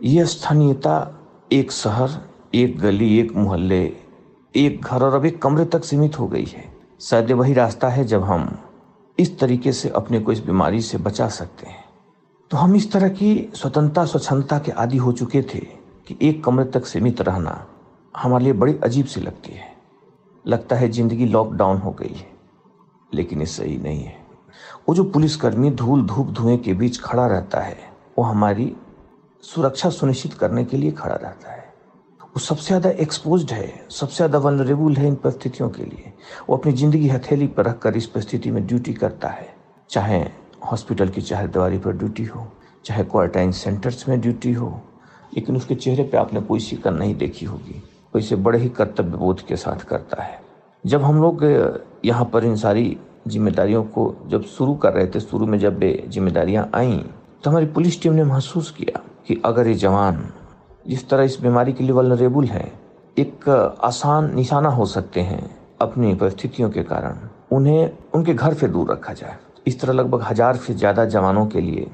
यह 0.04 0.26
स्थानीयता, 0.26 1.20
एक 1.52 1.72
शहर, 1.72 2.22
एक 2.56 2.80
गली, 2.80 3.20
एक 3.20 3.36
मोहल्ले, 3.36 3.98
एक 4.56 4.82
घर 4.82 5.04
और 5.04 5.14
अब 5.14 5.26
एक 5.26 5.42
कमरे 5.42 5.66
तक 5.66 5.84
सीमित 5.84 6.20
हो 6.20 6.28
गई 6.28 6.46
है। 6.46 6.72
शायद 7.02 7.32
वही 7.32 7.54
रास्ता 7.54 7.90
है 7.90 8.04
जब 8.04 8.24
हम 8.24 8.58
इस 9.18 9.38
तरीके 9.40 9.72
से 9.72 9.90
अपने 9.90 10.20
को 10.20 10.32
इस 10.32 10.40
बीमारी 10.46 10.82
से 10.82 10.98
बचा 10.98 11.28
सकते 11.30 11.68
हैं। 11.68 11.84
तो 12.52 12.58
हम 12.58 12.76
इस 12.76 12.92
तरह 12.92 13.10
की 13.10 13.50
स्वतंत्रता, 13.56 14.06
स्वच्छंदता 14.06 14.60
के 14.60 14.72
आदि 14.74 14.98
हो 14.98 15.12
चुके 15.12 15.42
थे 15.44 15.60
कि 16.08 16.18
एक 16.22 16.44
कमरे 16.44 16.66
तक 16.66 16.86
सीमित 16.86 17.22
रहना 17.22 17.66
हमारे 18.16 18.44
लिए 18.44 18.54
बड़ी 18.54 18.78
अजीब 18.84 19.06
सी 19.06 19.22
लगती 19.22 19.54
है। 19.54 19.76
लगता 20.46 20.76
है 20.76 20.90
ज़िंदगी 20.90 21.26
लॉकडाउन 21.26 21.78
हो 21.78 21.92
गई 21.92 22.14
है, 22.14 22.28
लेकिन 23.12 23.40
ये 23.40 23.46
सही 23.46 23.78
नहीं 23.78 24.04
है। 24.04 24.16
वो 24.88 24.96
जो 24.96 25.04
पुलिसकर्मी 25.04 25.70
धूल 25.72 26.06
धूप 26.06 26.28
धुएँ 26.32 26.58
के 26.58 26.74
बीच 26.74 27.00
खड़ा 27.02 27.28
रहता 27.28 27.60
है, 27.60 27.78
वो 28.18 28.24
हमारी 28.24 28.76
सुरक्षा 29.44 29.90
सुनिश्चित 29.90 30.34
करने 30.34 30.64
के 30.66 30.78
लिए 30.78 30.92
खड़ा 30.92 31.16
रहता 31.16 31.52
है। 31.52 31.67
वो 32.38 32.42
सबसे 32.42 32.66
ज़्यादा 32.68 32.90
एक्सपोज 33.02 33.52
है, 33.52 33.68
सबसे 33.90 34.16
ज़्यादा 34.16 34.38
वनरेबल 34.40 34.96
है 34.96 35.08
इन 35.08 35.16
परिस्थितियों 35.16 35.70
के 35.70 35.84
लिए। 35.84 36.12
वो 36.50 36.58
अपनी 36.58 36.72
ज़िंदगी 36.72 37.08
हथेली 37.10 37.48
पर 37.48 37.66
रखकर 37.66 37.96
इस 37.98 38.06
परिस्थिति 38.08 38.52
में 38.52 38.66
ड्यूटी 38.68 38.94
करता 38.94 39.28
है। 39.28 39.48
चाहे 39.90 40.20
हॉस्पिटल 40.72 41.10
की, 41.10 41.22
चाहे 41.22 41.48
दीवारी 41.48 41.78
पर 41.78 41.98
ड्यूटी 41.98 42.24
हो, 42.26 42.46
चाहे 42.86 43.04
क्वारंटाइन 43.04 43.52
सेंटर्स 43.52 44.08
में 44.10 44.20
ड्यूटी 44.22 44.54
हो, 44.54 44.70
लेकिन 45.34 45.56
उसके 45.58 45.76
चेहरे 45.76 46.04
पे 46.04 46.18
आपने 46.18 46.42
कोई 46.42 46.60
शिकन 46.60 46.94
नहीं 46.94 47.16
देखी 47.16 47.46
होगी। 47.46 47.82
वो 48.14 48.20
इसे 48.20 48.36
बड़े 48.38 48.60
ही 48.60 48.70
कर्तव्य 48.70 49.18
बोध 49.18 49.42
के 49.48 49.56
साथ 49.56 49.86
करता 49.90 50.24
है। 50.24 50.40
जब 50.84 51.04
हम 51.04 51.22
लोग 51.22 51.44
यहाँ 52.06 52.30
पर 52.34 52.46
इन 52.46 52.56
सारी 52.58 52.98
जिम्मेदारियों 53.28 53.84
को 53.84 54.14
जब 54.28 54.44
शुरू 54.48 54.76
कर 54.76 54.94
रहे 54.94 55.08
थे, 55.08 55.20
शुरू 55.20 55.46
में 55.46 55.60
जब 55.60 55.80
जिम्मेदारियाँ 56.08 56.70
आई 56.76 56.98
तो 57.44 57.50
हमारी 57.50 57.66
पुलिस 57.68 58.02
टीम 58.02 58.14
ने 58.14 58.24
महसूस 58.26 58.72
किया 58.72 59.02
कि 59.28 59.42
अगर 59.46 59.68
ये 59.68 59.74
जवान 59.76 60.28
जिस 60.88 61.10
तरह 61.10 61.24
इस 61.24 61.40
बीमारी 61.42 61.74
के 61.74 61.84
लिए 61.84 61.94
वलनरेबल 61.94 62.46
हैं, 62.46 62.72
एक 63.18 63.50
आसान 63.84 64.34
निशाना 64.36 64.70
हो 64.70 64.86
सकते 64.86 65.22
हैं 65.22 65.50
अपनी 65.82 66.14
परिस्थितियों 66.16 66.70
के 66.70 66.84
कारण। 66.84 67.18
उन्हें, 67.52 67.92
उनके 68.16 68.34
घर 68.34 68.54
से 68.54 68.68
दूर 68.68 68.92
रखा 68.92 69.14
जाए। 69.14 69.36
इस 69.68 69.80
तरह 69.82 69.94
लगभग 69.94 70.22
हज़ार 70.22 70.56
से 70.58 70.74
ज़्यादा 70.74 71.06
जवानों 71.08 71.46
के 71.46 71.62
लिए 71.62 71.88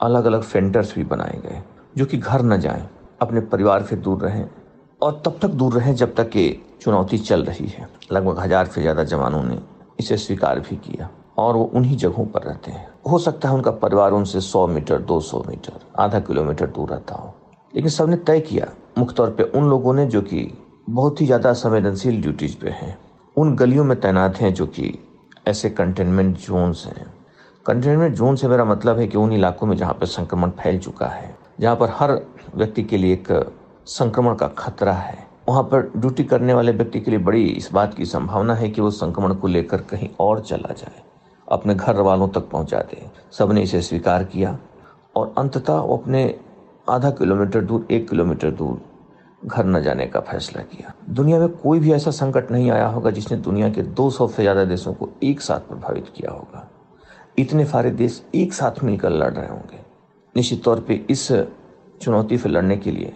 अलग 0.00 0.24
अलग 0.24 0.42
सेंटर्स 0.42 0.94
भी 0.94 1.04
बनाए 1.04 1.40
गए, 1.44 1.62
जो 1.96 2.06
कि 2.06 2.18
घर 2.18 2.42
न 2.42 2.60
जाएँ, 2.60 2.88
अपने 3.22 3.40
परिवार 3.42 3.82
से 3.82 3.96
दूर 3.96 4.20
रहें 4.20 4.48
और 5.00 5.20
तब 5.26 5.38
तक 5.42 5.48
दूर 5.50 5.72
रहें 5.72 5.94
जब 5.94 6.14
तक 6.14 6.36
ये 6.36 6.60
चुनौती 6.82 7.18
चल 7.20 7.44
रही 7.44 7.66
है। 7.68 7.88
लगभग 8.12 8.38
हज़ार 8.38 8.66
से 8.66 8.80
ज़्यादा 8.80 9.04
जवानों 9.04 9.42
ने 9.42 9.58
इसे 10.00 10.16
स्वीकार 10.16 10.60
भी 10.60 10.76
किया 10.78 11.08
और 11.38 11.56
वो 11.56 11.64
उन्हीं 11.74 11.96
जगहों 11.96 12.24
पर 12.26 12.42
रहते 12.42 12.70
हैं। 12.70 12.86
हो 13.10 13.18
सकता 13.18 13.48
है 13.48 13.54
उनका 13.54 13.70
परिवार 13.70 14.12
उनसे 14.12 14.40
100 14.40 14.66
मीटर 14.66 14.98
200 15.02 15.42
मीटर, 15.48 15.80
आधा 15.98 16.20
किलोमीटर 16.20 16.66
दूर 16.66 16.90
रहता 16.90 17.14
हो। 17.14 17.34
लेकिन 17.74 17.90
सबने 17.90 18.16
तय 18.18 18.40
किया, 18.40 18.68
मुख्य 18.98 19.14
तौर 19.14 19.30
पर 19.30 19.50
उन 19.52 19.68
लोगों 19.70 19.94
ने 19.94 20.06
जो 20.06 20.20
कि 20.22 20.50
बहुत 20.90 21.20
ही 21.20 21.26
ज़्यादा 21.26 21.52
संवेदनशील 21.52 22.20
ड्यूटीज़ 22.22 22.56
पे 22.56 22.70
हैं। 22.70 22.96
उन 23.36 23.54
गलियों 23.56 23.84
में 23.84 24.00
तैनात 24.00 24.36
हैं 24.36 24.52
जो 24.54 24.66
कि 24.68 24.92
ऐसे 25.48 25.70
कंटेनमेंट 25.70 26.36
जोन्स 26.38 26.86
हैं। 26.86 27.06
कंटेनमेंट 27.66 28.14
जोन 28.14 28.36
से 28.36 28.48
मेरा 28.48 28.64
मतलब 28.64 28.98
है 28.98 29.06
कि 29.06 29.18
उन 29.18 29.32
इलाकों 29.32 29.66
में 29.66 29.76
जहाँ 29.76 29.94
पर 29.94 30.06
संक्रमण 30.06 30.50
फैल 30.52 30.78
चुका 30.78 31.06
है, 31.06 31.34
जहाँ 31.60 31.76
पर 31.76 31.90
हर 31.92 32.20
व्यक्ति 32.54 32.82
के 32.82 32.96
लिए 32.96 33.12
एक 33.12 33.28
संक्रमण 33.88 34.34
का 34.34 34.48
खतरा 34.48 34.92
है। 34.92 35.26
वहाँ 35.48 35.62
पर 35.62 35.90
ड्यूटी 35.96 36.24
करने 36.24 36.54
वाले 36.54 36.72
व्यक्ति 36.72 37.00
के 37.00 37.10
लिए 37.10 37.20
बड़ी 37.20 37.44
इस 37.44 37.72
बात 37.72 37.94
की 37.94 38.04
संभावना 38.06 38.54
है 38.54 38.68
कि 38.70 38.80
वो 38.80 38.90
संक्रमण 38.92 39.34
को 39.34 39.48
लेकर 39.48 39.80
कहीं 39.82 40.08
और 40.20 40.40
चला 40.40 40.72
जाए, 40.74 41.02
अपने 41.48 41.74
घर 41.74 42.00
वालों 42.00 42.28
तक 42.28 42.48
पहुँचा 42.50 42.78
दे। 42.82 43.02
सबने 43.32 43.62
इसे 43.62 43.80
स्वीकार 43.82 44.24
किया 44.24 44.56
और 45.16 45.34
अंततः 45.38 45.74
वो 45.74 45.96
अपने 45.96 46.24
आधा 46.86 47.10
किलोमीटर 47.10 47.60
दूर, 47.60 47.86
एक 47.90 48.08
किलोमीटर 48.08 48.50
दूर 48.50 48.80
घर 49.42 49.64
न 49.64 49.80
जाने 49.82 50.06
का 50.06 50.20
फैसला 50.20 50.62
किया। 50.62 50.92
दुनिया 51.10 51.38
में 51.38 51.48
कोई 51.50 51.78
भी 51.80 51.92
ऐसा 51.92 52.10
संकट 52.10 52.50
नहीं 52.50 52.70
आया 52.70 52.86
होगा 52.86 53.10
जिसने 53.10 53.38
दुनिया 53.38 53.68
के 53.68 53.82
200 53.82 54.28
से 54.28 54.42
ज़्यादा 54.42 54.64
देशों 54.64 54.92
को 54.94 55.08
एक 55.22 55.40
साथ 55.40 55.60
प्रभावित 55.60 56.12
किया 56.16 56.30
होगा। 56.30 56.68
इतने 57.38 57.64
सारे 57.64 57.90
देश 57.92 58.22
एक 58.34 58.52
साथ 58.52 58.82
मिलकर 58.84 59.10
लड़ 59.10 59.32
रहे 59.32 59.48
होंगे। 59.48 59.80
निश्चित 60.34 60.62
तौर 60.64 60.80
पे 60.80 61.04
इस 61.10 61.26
चुनौती 62.02 62.38
से 62.38 62.48
लड़ने 62.48 62.76
के 62.76 62.90
लिए 62.90 63.12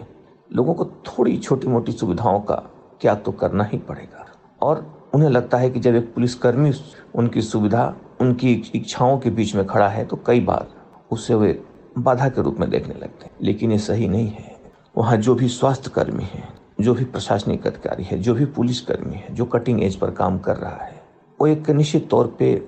लोगों 0.49 0.73
को 0.73 0.85
थोड़ी 1.07 1.37
छोटी 1.37 1.67
मोटी 1.67 1.91
सुविधाओं 1.91 2.39
का 2.41 2.55
त्याग 3.01 3.21
तो 3.25 3.31
करना 3.33 3.63
ही 3.63 3.77
पड़ेगा। 3.79 4.25
और 4.61 4.85
उन्हें 5.13 5.29
लगता 5.29 5.57
है 5.57 5.69
कि 5.69 5.79
जब 5.79 5.95
एक 5.95 6.13
पुलिसकर्मी 6.13 6.71
उनकी 7.15 7.41
सुविधा, 7.41 7.93
उनकी 8.21 8.53
इच्छाओं 8.75 9.17
के 9.19 9.29
बीच 9.29 9.55
में 9.55 9.65
खड़ा 9.67 9.87
है 9.89 10.05
तो 10.05 10.19
कई 10.25 10.39
बार 10.41 10.67
उससे 11.11 11.35
वे 11.35 11.59
बाधा 12.03 12.29
के 12.29 12.41
रूप 12.41 12.57
में 12.59 12.69
देखने 12.69 12.93
लगते 12.93 13.25
हैं। 13.25 13.31
लेकिन 13.41 13.71
ये 13.71 13.77
सही 13.77 14.07
नहीं 14.07 14.27
है। 14.27 14.59
वहाँ 14.97 15.17
जो 15.17 15.35
भी 15.35 15.47
स्वास्थ्य 15.47 15.91
कर्मी 15.95 16.23
है, 16.23 16.43
जो 16.81 16.93
भी 16.93 17.05
प्रशासनिक 17.05 17.67
अधिकारी 17.67 18.03
है, 18.03 18.19
जो 18.19 18.33
भी 18.33 18.45
पुलिस 18.45 18.81
कर्मी 18.81 19.13
है, 19.13 19.27
जो 19.31 19.45
कटिंग 19.45 19.83
एज 19.83 19.95
पर 19.95 20.11
काम 20.11 20.39
कर 20.39 20.57
रहा 20.57 20.75
है, 20.75 21.03
वो 21.41 21.47
एक 21.47 21.69
निश्चित 21.69 22.09
तौर 22.09 22.35
पे 22.39 22.67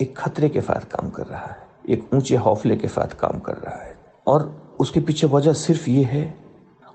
एक 0.00 0.18
खतरे 0.18 0.48
के 0.48 0.60
साथ 0.60 0.80
काम 0.80 1.10
कर 1.10 1.26
रहा 1.26 1.46
है, 1.46 1.56
एक 1.88 2.14
ऊँचे 2.14 2.36
हौफले 2.36 2.76
के 2.76 2.88
साथ 2.88 3.08
काम 3.08 3.38
कर 3.38 3.52
रहा 3.52 3.82
है। 3.82 3.96
और 4.26 4.62
उसके 4.80 5.00
पीछे 5.00 5.26
वजह 5.26 5.52
सिर्फ़ 5.52 5.90
ये 5.90 6.04
है, 6.04 6.34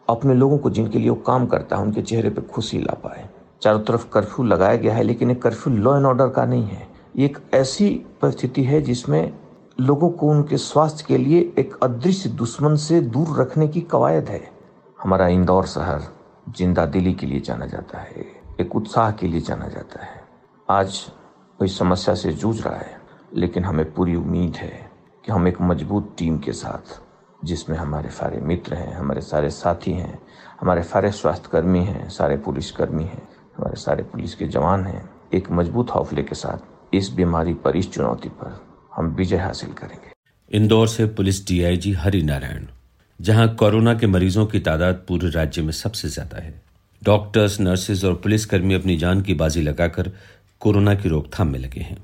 अपने 0.09 0.33
लोगों 0.33 0.57
को 0.57 0.69
जिनके 0.69 0.99
लिए 0.99 1.09
वो 1.09 1.15
काम 1.15 1.45
करता 1.45 1.75
है, 1.75 1.81
उनके 1.81 2.01
चेहरे 2.01 2.29
पर 2.29 2.41
खुशी 2.41 2.79
ला 2.79 2.93
पाए। 2.93 3.29
चारों 3.61 3.79
तरफ़ 3.79 4.09
कर्फ्यू 4.11 4.45
लगाया 4.45 4.75
गया 4.75 4.93
है, 4.93 5.03
लेकिन 5.03 5.31
एक 5.31 5.41
कर्फ्यू 5.41 5.73
लॉ 5.73 5.97
एंड 5.97 6.05
ऑर्डर 6.05 6.29
का 6.29 6.45
नहीं 6.45 6.63
है। 6.63 6.87
ये 7.17 7.25
एक 7.25 7.39
ऐसी 7.53 8.05
परिस्थिति 8.21 8.63
है 8.63 8.81
जिसमें 8.81 9.33
लोगों 9.77 10.09
को 10.09 10.27
उनके 10.27 10.57
स्वास्थ्य 10.57 11.05
के 11.07 11.17
लिए 11.17 11.39
एक 11.59 11.73
अदृश्य 11.83 12.29
दुश्मन 12.29 12.75
से 12.75 12.99
दूर 13.01 13.39
रखने 13.39 13.67
की 13.67 13.81
कवायद 13.81 14.29
है। 14.29 14.51
हमारा 15.03 15.27
इंदौर 15.27 15.65
शहर 15.65 16.03
ज़िंदा 16.57 16.85
दिली 16.85 17.13
के 17.13 17.27
लिए 17.27 17.39
जाना 17.39 17.65
जाता 17.65 17.99
है, 17.99 18.25
एक 18.59 18.75
उत्साह 18.75 19.11
के 19.11 19.27
लिए 19.27 19.41
जाना 19.41 19.67
जाता 19.67 20.03
है। 20.05 20.23
आज 20.69 20.99
कोई 21.59 21.67
समस्या 21.67 22.15
से 22.15 22.31
जूझ 22.31 22.61
रहा 22.61 22.75
है, 22.75 22.99
लेकिन 23.33 23.65
हमें 23.65 23.93
पूरी 23.93 24.15
उम्मीद 24.15 24.55
है 24.55 24.91
कि 25.25 25.31
हम 25.31 25.47
एक 25.47 25.61
मज़बूत 25.61 26.15
टीम 26.17 26.37
के 26.37 26.51
साथ, 26.51 26.99
जिसमें 27.45 27.77
हमारे 27.77 28.09
सारे 28.09 28.39
मित्र 28.41 28.75
हैं, 28.75 28.93
हमारे 28.95 29.21
सारे 29.21 29.49
साथी 29.49 29.91
हैं, 29.91 30.19
हमारे 30.61 30.83
सारे 30.83 31.11
स्वास्थ्यकर्मी 31.11 31.79
हैं, 31.79 32.09
सारे 32.09 32.37
पुलिसकर्मी 32.37 33.03
हैं, 33.03 33.27
हमारे 33.57 33.75
सारे 33.75 34.03
पुलिस 34.03 34.35
के 34.35 34.45
जवान 34.45 34.85
हैं, 34.85 35.09
एक 35.33 35.51
मज़बूत 35.51 35.91
हौसले 35.91 36.23
के 36.23 36.35
साथ 36.35 36.95
इस 36.95 37.11
बीमारी 37.13 37.53
पर, 37.53 37.75
इस 37.75 37.91
चुनौती 37.93 38.29
पर। 38.29 38.64
हम 38.95 39.15
विजय 39.15 39.37
हासिल 39.37 39.69
करेंगे। 39.73 40.13
इंदौर 40.51 40.87
से 40.87 41.05
पुलिस 41.07 41.45
डीआईजी 41.47 41.91
हरि 41.93 42.21
नारायण 42.23 42.65
जहाँ 43.19 43.47
कोरोना 43.55 43.93
के 43.93 44.07
मरीजों 44.07 44.45
की 44.45 44.59
तादाद 44.59 45.03
पूरे 45.07 45.29
राज्य 45.29 45.61
में 45.61 45.71
सबसे 45.73 46.09
ज़्यादा 46.09 46.41
है। 46.41 46.53
डॉक्टर्स 47.01 47.59
नर्सेज 47.59 48.03
और 48.05 48.15
पुलिसकर्मी 48.15 48.73
अपनी 48.73 48.97
जान 48.97 49.21
की 49.21 49.33
बाजी 49.33 49.61
लगाकर 49.61 50.11
कोरोना 50.61 50.95
की 50.95 51.09
रोकथाम 51.09 51.47
में 51.47 51.59
लगे 51.59 51.81
हैं। 51.81 51.97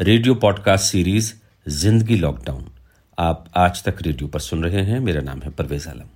Radio 0.00 0.34
podcast 0.34 0.84
series, 0.84 1.32
Zindagi 1.66 2.16
lockdown. 2.16 2.64
आप 3.18 3.44
आज 3.56 3.82
तक 3.84 4.02
रेडियो 4.02 4.28
पर 4.28 4.40
सुन 4.40 4.64
रहे 4.64 4.82
हैं। 4.82 5.00
मेरा 5.00 5.20
नाम 5.20 5.40
है 5.40 5.50
परवेज 5.50 5.86
आलम। 5.88 6.08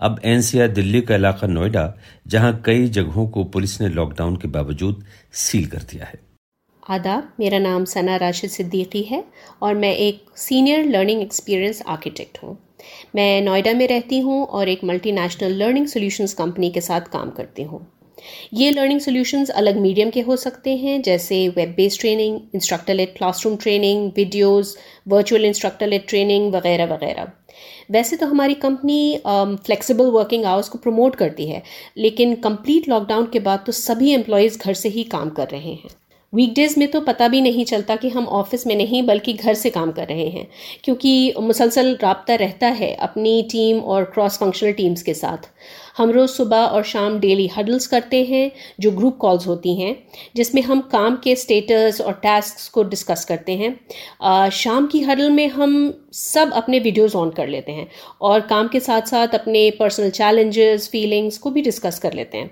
अब 0.00 0.20
एनसीआर 0.24 0.68
दिल्ली 0.68 1.00
का 1.00 1.14
इलाका 1.14 1.46
नोएडा, 1.46 1.92
जहाँ 2.26 2.60
कई 2.64 2.88
जगहों 2.88 3.26
को 3.28 3.44
पुलिस 3.44 3.80
ने 3.80 3.88
लॉकडाउन 3.88 4.36
के 4.36 4.48
बावजूद 4.48 5.04
सील 5.34 5.66
कर 5.66 5.82
दिया 5.82 6.04
है। 6.04 6.18
आदाब, 6.86 7.32
मेरा 7.40 7.58
नाम 7.58 7.84
सना 7.84 8.16
राशिद 8.16 8.50
सिद्दीकी 8.50 9.02
है 9.02 9.22
और 9.62 9.74
मैं 9.74 9.94
एक 9.94 10.24
सीनियर 10.38 10.84
लर्निंग 10.86 11.22
एक्सपीरियंस 11.22 11.82
आर्किटेक्ट 11.88 12.38
हूँ। 12.42 12.56
मैं 13.16 13.40
नोएडा 13.42 13.72
में 13.72 13.86
रहती 13.88 14.18
हूँ 14.20 14.44
और 14.46 14.68
एक 14.68 14.84
मल्टीनेशनल 14.84 15.54
लर्निंग 15.54 15.86
सॉल्यूशंस 15.86 16.34
कंपनी 16.34 16.70
के 16.70 16.80
साथ 16.80 17.08
काम 17.12 17.30
करती 17.30 17.62
हूँ। 17.62 17.86
ये 18.54 18.70
लर्निंग 18.70 19.00
सॉल्यूशंस 19.00 19.50
अलग 19.52 19.76
मीडियम 19.78 20.10
के 20.10 20.20
हो 20.20 20.36
सकते 20.36 20.76
हैं, 20.76 21.00
जैसे 21.02 21.48
web 21.48 21.74
based 21.76 22.00
training 22.00 22.40
instructor 22.54 22.94
led 22.94 23.16
classroom 23.16 23.56
training 23.56 24.10
videos 24.16 24.76
virtual 25.08 25.44
instructor 25.44 25.86
led 25.86 26.08
training 26.08 26.52
वगैरह 26.54 26.94
वगैरह। 26.94 27.32
वैसे 27.90 28.16
तो 28.16 28.26
हमारी 28.26 28.54
कंपनी 28.62 29.20
फ्लेक्सिबल 29.26 30.10
वर्किंग 30.12 30.44
आवर्स 30.44 30.68
को 30.68 30.78
प्रमोट 30.78 31.14
करती 31.16 31.50
है, 31.50 31.62
लेकिन 31.98 32.34
कंप्लीट 32.40 32.88
लॉकडाउन 32.88 33.28
के 33.32 33.40
बाद 33.40 33.62
तो 33.66 33.72
सभी 33.74 34.12
एम्प्लॉयज़ 34.14 34.58
घर 34.58 34.74
से 34.74 34.88
ही 34.88 35.04
काम 35.10 35.30
कर 35.30 35.48
रहे 35.48 35.72
हैं। 35.72 35.96
वीकडेज 36.36 36.74
में 36.78 36.90
तो 36.90 37.00
पता 37.00 37.28
भी 37.28 37.40
नहीं 37.40 37.64
चलता 37.64 37.96
कि 37.96 38.08
हम 38.08 38.26
ऑफ़िस 38.26 38.66
में 38.66 38.74
नहीं, 38.76 39.02
बल्कि 39.02 39.32
घर 39.32 39.54
से 39.54 39.70
काम 39.70 39.92
कर 39.92 40.06
रहे 40.06 40.28
हैं। 40.28 40.46
क्योंकि 40.84 41.34
मुसलसल 41.40 41.98
रबता 42.04 42.34
रहता 42.34 42.66
है 42.66 42.94
अपनी 42.94 43.42
टीम 43.42 43.80
और 43.80 44.04
क्रॉस 44.04 44.38
फंक्शनल 44.38 44.72
टीम्स 44.72 45.02
के 45.02 45.14
साथ। 45.14 45.50
हम 45.96 46.10
रोज़ 46.10 46.30
सुबह 46.30 46.56
और 46.56 46.82
शाम 46.82 47.18
डेली 47.20 47.46
हडल्स 47.46 47.86
करते 47.86 48.24
हैं 48.24 48.50
जो 48.80 48.90
ग्रुप 48.90 49.16
कॉल्स 49.16 49.46
होती 49.46 49.74
हैं 49.80 49.96
जिसमें 50.36 50.62
हम 50.62 50.80
काम 50.80 51.16
के 51.16 51.36
स्टेटस 51.36 52.00
और 52.00 52.12
टास्क 52.12 52.72
को 52.74 52.82
डिस्कस 52.82 53.24
करते 53.24 53.52
हैं। 53.52 53.80
आ, 54.22 54.48
शाम 54.48 54.86
की 54.86 55.00
हडल 55.00 55.30
में 55.30 55.48
हम 55.48 56.02
सब 56.12 56.52
अपने 56.52 56.78
वीडियोस 56.78 57.16
ऑन 57.16 57.30
कर 57.30 57.48
लेते 57.48 57.72
हैं 57.72 57.88
और 58.20 58.40
काम 58.40 58.68
के 58.68 58.80
साथ 58.80 59.02
साथ 59.02 59.28
अपने 59.28 59.70
पर्सनल 59.70 60.10
चैलेंजेस 60.10 60.88
फीलिंग्स 60.88 61.38
को 61.38 61.50
भी 61.50 61.62
डिस्कस 61.62 61.98
कर 61.98 62.12
लेते 62.12 62.38
हैं। 62.38 62.50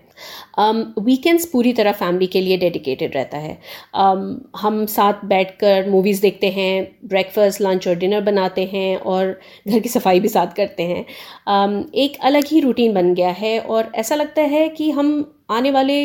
वीकेंड्स 1.05 1.45
um, 1.45 1.51
पूरी 1.53 1.73
तरह 1.73 1.93
फैमिली 1.93 2.27
के 2.27 2.41
लिए 2.41 2.57
डेडिकेटेड 2.57 3.15
रहता 3.15 3.39
है। 3.39 3.59
um, 4.01 4.35
हम 4.57 4.85
साथ 4.87 5.25
बैठकर 5.25 5.89
मूवीज़ 5.91 6.21
देखते 6.23 6.51
हैं 6.51 6.99
ब्रेकफास्ट 7.05 7.61
लंच 7.61 7.89
और 7.89 7.95
डिनर 7.95 8.21
बनाते 8.21 8.65
हैं 8.65 8.97
और 8.97 9.41
घर 9.69 9.79
की 9.79 9.89
सफ़ाई 9.89 10.21
भी 10.21 10.29
साथ 10.29 10.47
करते 10.47 10.83
हैं। 10.83 11.05
um, 11.49 11.95
एक 11.95 12.19
अलग 12.23 12.45
ही 12.47 12.61
रूटीन 12.61 12.95
बन 12.95 13.15
गया 13.15 13.31
है 13.35 13.59
और 13.61 13.91
ऐसा 13.97 14.15
लगता 14.15 14.43
है 14.51 14.69
कि 14.71 14.91
हम 14.91 15.13
आने 15.51 15.71
वाले 15.71 16.05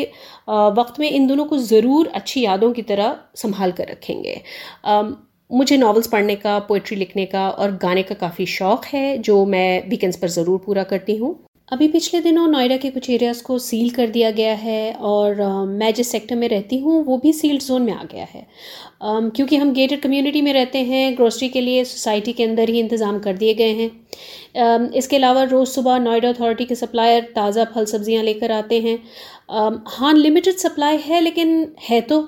वक्त 0.76 1.00
में 1.00 1.08
इन 1.10 1.26
दोनों 1.26 1.44
को 1.44 1.58
ज़रूर 1.58 2.10
अच्छी 2.14 2.40
यादों 2.40 2.72
की 2.72 2.82
तरह 2.84 3.16
संभाल 3.36 3.72
कर 3.72 3.88
रखेंगे। 3.88 4.40
मुझे 5.50 5.76
नॉवेल्स 5.76 6.06
पढ़ने 6.08 6.34
का 6.36 6.58
पोइट्री 6.66 6.96
लिखने 6.96 7.24
का 7.26 7.48
और 7.50 7.70
गाने 7.76 8.02
का 8.02 8.14
काफ़ी 8.16 8.46
शौक़ 8.48 8.86
है, 8.86 9.18
जो 9.18 9.44
मैं 9.46 9.88
वीकेंड्स 9.90 10.16
पर 10.18 10.28
ज़रूर 10.30 10.58
पूरा 10.66 10.82
करती 10.84 11.16
हूँ। 11.16 11.38
अभी 11.70 11.86
पिछले 11.88 12.20
दिनों 12.20 12.46
नोएडा 12.48 12.76
के 12.76 12.88
कुछ 12.90 13.08
एरियाज़ 13.10 13.42
को 13.44 13.58
सील 13.58 13.90
कर 13.94 14.08
दिया 14.10 14.30
गया 14.30 14.54
है 14.54 14.92
और 14.92 15.42
मैं 15.66 15.92
जिस 15.94 16.10
सेक्टर 16.12 16.36
में 16.36 16.48
रहती 16.48 16.78
हूँ, 16.78 17.04
वो 17.04 17.18
भी 17.18 17.32
सील्ड 17.32 17.62
जोन 17.62 17.82
में 17.82 17.92
आ 17.92 18.02
गया 18.04 18.24
है। 18.24 18.46
क्योंकि 19.02 19.56
हम 19.56 19.72
गेटेड 19.72 20.00
कम्युनिटी 20.02 20.42
में 20.42 20.52
रहते 20.52 20.78
हैं 20.84 21.14
ग्रोसरी 21.16 21.48
के 21.48 21.60
लिए 21.60 21.84
सोसाइटी 21.84 22.32
के 22.32 22.44
अंदर 22.44 22.68
ही 22.68 22.80
इंतज़ाम 22.80 23.18
कर 23.18 23.36
दिए 23.36 23.54
गए 23.54 23.72
हैं। 23.74 24.90
इसके 24.92 25.16
अलावा 25.16 25.42
रोज़ 25.44 25.68
सुबह 25.70 25.98
नोएडा 25.98 26.28
अथॉरिटी 26.28 26.64
के 26.64 26.74
सप्लायर 26.74 27.32
ताज़ा 27.36 27.64
फल 27.74 27.84
सब्ज़ियाँ 27.86 28.24
लेकर 28.24 28.52
आते 28.52 28.80
हैं। 28.80 28.98
हाँ 29.88 30.12
लिमिटेड 30.14 30.56
सप्लाई 30.56 30.96
है, 30.98 31.20
लेकिन 31.20 31.72
है 31.88 32.00
तो। 32.02 32.20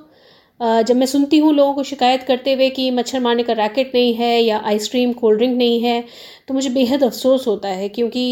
जब 0.62 0.96
मैं 0.96 1.06
सुनती 1.06 1.38
हूँ 1.38 1.52
लोगों 1.54 1.74
को 1.74 1.82
शिकायत 1.82 2.22
करते 2.22 2.52
हुए 2.54 2.68
कि 2.70 2.90
मच्छर 2.90 3.20
मारने 3.20 3.42
का 3.42 3.52
रैकेट 3.52 3.92
नहीं 3.94 4.12
है 4.14 4.40
या 4.40 4.60
आइसक्रीम 4.64 5.12
कोल्ड 5.12 5.38
ड्रिंक 5.38 5.56
नहीं 5.56 5.80
है 5.80 6.04
तो 6.48 6.54
मुझे 6.54 6.70
बेहद 6.70 7.04
अफसोस 7.04 7.46
होता 7.46 7.68
है 7.68 7.88
क्योंकि 7.88 8.24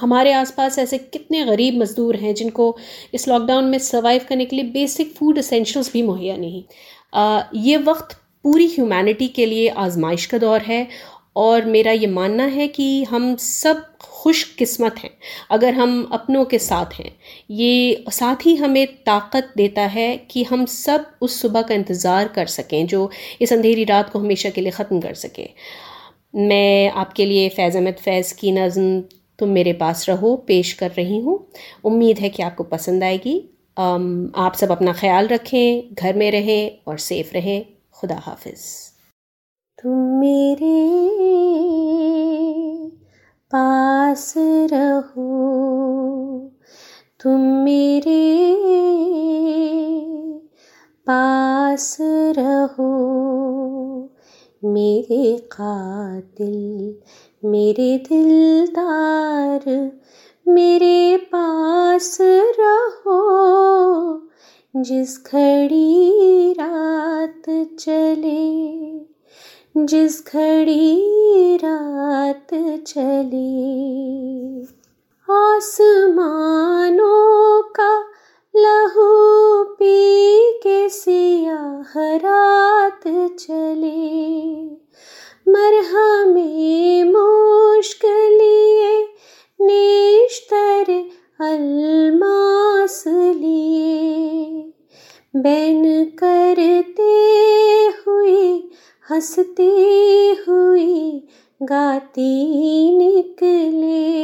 हमारे 0.00 0.32
आसपास 0.32 0.78
ऐसे 0.78 0.98
कितने 0.98 1.44
गरीब 1.44 1.78
मज़दूर 1.80 2.16
हैं 2.16 2.34
जिनको 2.34 2.76
इस 3.14 3.28
लॉकडाउन 3.28 3.64
में 3.64 3.78
सर्वाइव 3.78 4.26
करने 4.28 4.44
के 4.44 4.56
लिए 4.56 4.64
बेसिक 4.72 5.12
फ़ूड 5.14 5.38
असेंशल्स 5.38 5.92
भी 5.92 6.02
मुहैया 6.02 6.36
नहीं। 6.36 6.62
ये 7.62 7.76
वक्त 7.76 8.16
पूरी 8.44 8.66
ह्यूमैनिटी 8.66 9.28
के 9.28 9.46
लिए 9.46 9.68
आजमाइश 9.78 10.26
का 10.26 10.38
दौर 10.38 10.60
है 10.60 10.86
और 11.36 11.64
मेरा 11.64 11.92
ये 11.92 12.06
मानना 12.06 12.44
है 12.44 12.68
कि 12.68 13.04
हम 13.04 13.34
सब 13.36 13.84
खुश 14.22 14.42
किस्मत 14.54 14.98
हैं, 14.98 15.10
अगर 15.50 15.74
हम 15.74 16.02
अपनों 16.12 16.44
के 16.44 16.58
साथ 16.60 16.92
हैं। 16.94 17.10
ये 17.52 18.04
साथ 18.10 18.46
ही 18.46 18.54
हमें 18.56 18.86
ताकत 19.04 19.52
देता 19.56 19.82
है 19.88 20.16
कि 20.30 20.42
हम 20.44 20.64
सब 20.66 21.06
उस 21.22 21.40
सुबह 21.42 21.62
का 21.62 21.74
इंतज़ार 21.74 22.28
कर 22.28 22.46
सकें, 22.48 22.86
जो 22.86 23.10
इस 23.40 23.52
अंधेरी 23.52 23.84
रात 23.84 24.10
को 24.10 24.18
हमेशा 24.18 24.50
के 24.50 24.60
लिए 24.60 24.70
ख़त्म 24.72 25.00
कर 25.00 25.14
सके। 25.16 25.48
मैं 26.34 26.90
आपके 26.90 27.24
लिए 27.26 27.48
फैज़ 27.48 27.76
अहमद, 27.76 27.94
फैज़ 27.94 28.34
की 28.34 28.52
नज़म 28.52 29.00
तुम 29.38 29.48
मेरे 29.50 29.72
पास 29.72 30.08
रहो, 30.08 30.34
पेश 30.48 30.72
कर 30.72 30.90
रही 30.90 31.18
हूँ। 31.20 31.36
उम्मीद 31.84 32.18
है 32.18 32.28
कि 32.28 32.42
आपको 32.42 32.64
पसंद 32.66 33.04
आएगी। 33.04 33.38
आप 33.76 34.54
सब 34.56 34.70
अपना 34.70 34.92
ख्याल 34.92 35.26
रखें, 35.28 35.94
घर 35.94 36.16
में 36.16 36.30
रहें 36.30 36.78
और 36.86 36.98
सेफ़ 37.00 37.32
रहें। 37.34 37.64
खुदा 37.92 38.16
हाफिज़। 38.24 38.66
तुम 39.78 39.92
मेरे 40.20 40.72
पास 43.54 44.34
रहो। 44.72 45.32
तुम 47.20 47.40
मेरे 47.40 48.52
पास 51.06 51.98
रहो। 52.38 52.92
मेरे 54.64 55.38
कातिल, 55.38 56.94
मेरे 57.44 57.98
दिलदार, 57.98 59.92
मेरे 60.48 61.16
पास 61.16 62.18
रहो। 62.60 63.32
जिस 64.76 65.26
घड़ी 65.26 66.52
रात 66.52 67.42
चले 67.78 68.72
जिस 69.76 70.26
घड़ी 70.26 71.56
रात 71.56 72.82
चली। 72.86 74.68
आसमानों 75.30 77.62
का 77.62 78.04
लहू 78.56 79.64
पी 79.64 80.52
के 80.52 80.88
सियाह 80.88 81.92
रात 81.96 83.36
चले। 83.38 84.64
मरहमे 85.48 87.04
मुश्क 87.04 88.00
लिए, 88.04 89.08
निश्तर 89.60 91.10
अलमास 91.40 93.04
लिए। 93.06 94.72
बैन 95.36 96.04
करते 96.04 97.41
हंसती 99.12 100.36
हुई 100.48 101.26
गाती 101.62 102.98
निकले। 102.98 104.22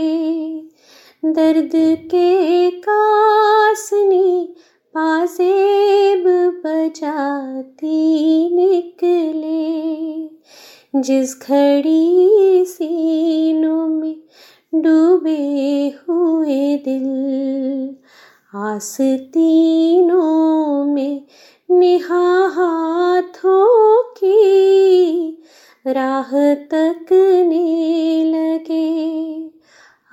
दर्द 1.33 2.07
के 2.11 2.71
कासनी 2.71 4.55
पाजेब 4.95 6.63
बजाती 6.67 8.57
निकले। 8.57 9.79
जिस 11.01 11.43
घड़ी 11.43 12.65
सीनों 12.65 13.89
में 13.89 14.23
डूबे 14.75 15.95
हुए 16.09 16.77
दिल 16.77 17.97
आस्तीनों 18.55 20.85
में 20.85 21.27
निहा 21.71 22.47
हाथों 22.47 24.03
की 24.03 25.43
राह 25.87 26.55
तकने 26.55 28.25
लगे 28.25 29.51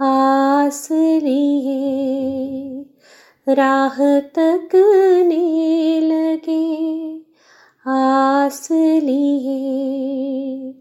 आस 0.02 0.88
लिए, 0.92 2.86
राह 3.50 4.20
तकने 4.20 6.02
लगे 6.02 7.22
आस 7.88 8.68
लिए। 8.72 10.76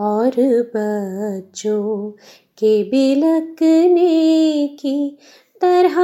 और 0.00 0.32
बच्चों 0.76 2.10
के 2.58 2.82
बिलकने 2.82 4.68
की 4.68 5.18
तरह 5.60 5.96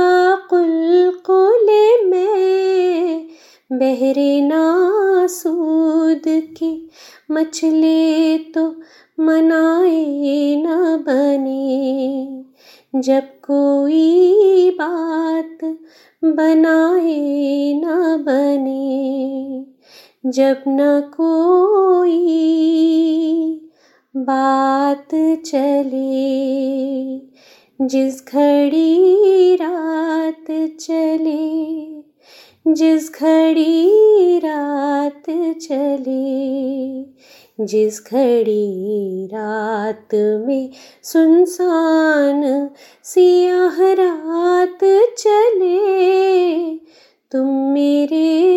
कुल 0.50 1.20
कुल 1.26 1.66
में 2.10 3.28
बहरे 3.72 4.40
नासूद 4.40 6.22
की 6.26 6.90
मछली 7.30 8.38
तो 8.38 8.74
मनाए 9.20 10.56
न 10.56 10.64
बने। 11.06 12.44
जब 13.00 13.22
कोई 13.22 14.70
बात 14.70 15.58
बनाए 16.24 17.72
न 17.74 17.84
बने, 18.26 19.66
जब 20.30 20.62
न 20.68 21.00
कोई 21.16 22.20
बात 24.16 25.08
चले। 25.46 26.54
जिस 27.80 28.26
घड़ी 28.28 29.54
रात 29.56 30.76
चले 30.80 31.74
जिस 32.68 33.12
घड़ी 33.12 34.38
रात 34.38 35.22
चले, 35.60 37.02
जिस 37.64 38.00
घड़ी 38.12 39.26
रात 39.26 40.14
में 40.14 40.70
सुनसान 41.02 42.70
सियाह 43.04 43.76
रात 43.80 44.78
चले, 45.18 46.76
तुम 47.32 47.46
मेरे 47.46 48.50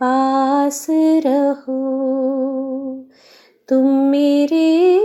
पास 0.00 0.86
रहो, 1.26 1.80
तुम 3.68 3.86
मेरे 3.86 4.98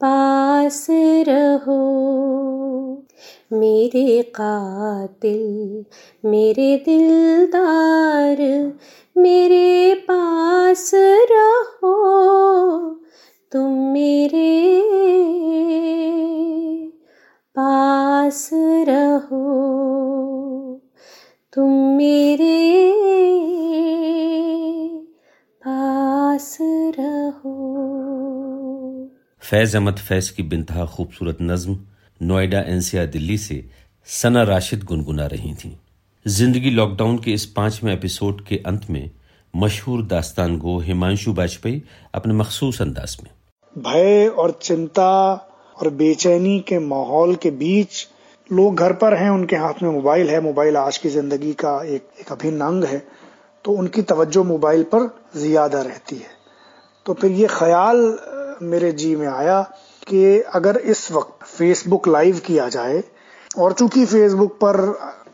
पास 0.00 0.86
रहो। 1.28 2.45
मेरे 3.52 4.22
कातिल, 4.22 5.84
मेरे 6.24 6.76
दिलदार, 6.76 8.38
मेरे 9.16 9.94
पास 9.94 10.90
रहो, 11.30 11.92
तुम 13.52 13.72
मेरे 13.92 14.50
पास 17.56 18.50
रहो, 18.88 19.44
तुम 21.52 21.70
मेरे 21.96 22.58
पास 25.62 26.58
रहो। 26.98 27.54
फैज़ 29.42 29.76
अहमद 29.76 29.96
फैज़ 29.98 30.32
की 30.34 30.42
बिनतहा 30.42 30.86
खूबसूरत 30.86 31.38
नज्म 31.42 31.76
नोएडा, 32.20 32.60
एनसीआर, 32.60 33.06
दिल्ली 33.06 33.36
से 33.38 33.64
सना 34.08 34.42
राशिद 34.42 34.84
गुनगुना 34.84 35.26
रही 35.26 35.54
थीं। 35.54 35.72
ज़िंदगी 36.26 36.70
लॉकडाउन 36.70 37.18
के 37.18 37.32
इस 37.32 37.44
पाँचवें 37.46 37.92
एपिसोड 37.92 38.44
के 38.44 38.56
अंत 38.66 38.88
में 38.90 39.10
मशहूर 39.54 40.02
दास्तान 40.02 40.56
गो 40.58 40.78
हिमांशु 40.78 41.32
वाजपेयी 41.32 41.82
अपने 42.14 42.34
मखसूस 42.34 42.80
अंदाज 42.82 43.16
में। 43.22 43.30
भय 43.76 44.26
और 44.28 44.58
चिंता 44.62 45.32
और 45.76 45.90
बेचैनी 45.90 46.58
के 46.60 46.78
माहौल 46.78 47.34
के 47.34 47.50
बीच 47.50 48.06
लोग 48.50 48.76
घर 48.76 48.92
पर 48.92 49.14
हैं, 49.14 49.30
उनके 49.30 49.56
हाथ 49.56 49.82
में 49.82 49.90
मोबाइल 49.90 50.30
है। 50.30 50.40
मोबाइल 50.40 50.76
आज 50.76 50.98
की 50.98 51.08
ज़िंदगी 51.08 51.52
का 51.54 51.82
एक 51.84 52.08
एक 52.20 52.32
अभिन्न 52.32 52.60
अंग 52.60 52.84
है। 52.84 53.02
तो 53.64 53.72
उनकी 53.72 54.02
तवज्जो 54.02 54.44
मोबाइल 54.44 54.82
पर 54.94 55.08
ज़्यादा 55.36 55.82
रहती 55.82 56.16
है। 56.16 56.34
तो 57.06 57.14
फिर 57.14 57.30
ये 57.32 57.46
ख्याल 57.50 58.18
मेरे 58.62 58.92
जी 58.92 59.14
में 59.16 59.26
आया 59.26 59.60
कि 60.08 60.38
अगर 60.54 60.76
इस 60.76 61.10
वक्त 61.12 61.35
फेसबुक 61.58 62.08
लाइव 62.08 62.38
किया 62.46 62.68
जाए, 62.68 63.02
और 63.58 63.72
चूँकि 63.72 64.04
फेसबुक 64.06 64.52
पर 64.64 64.76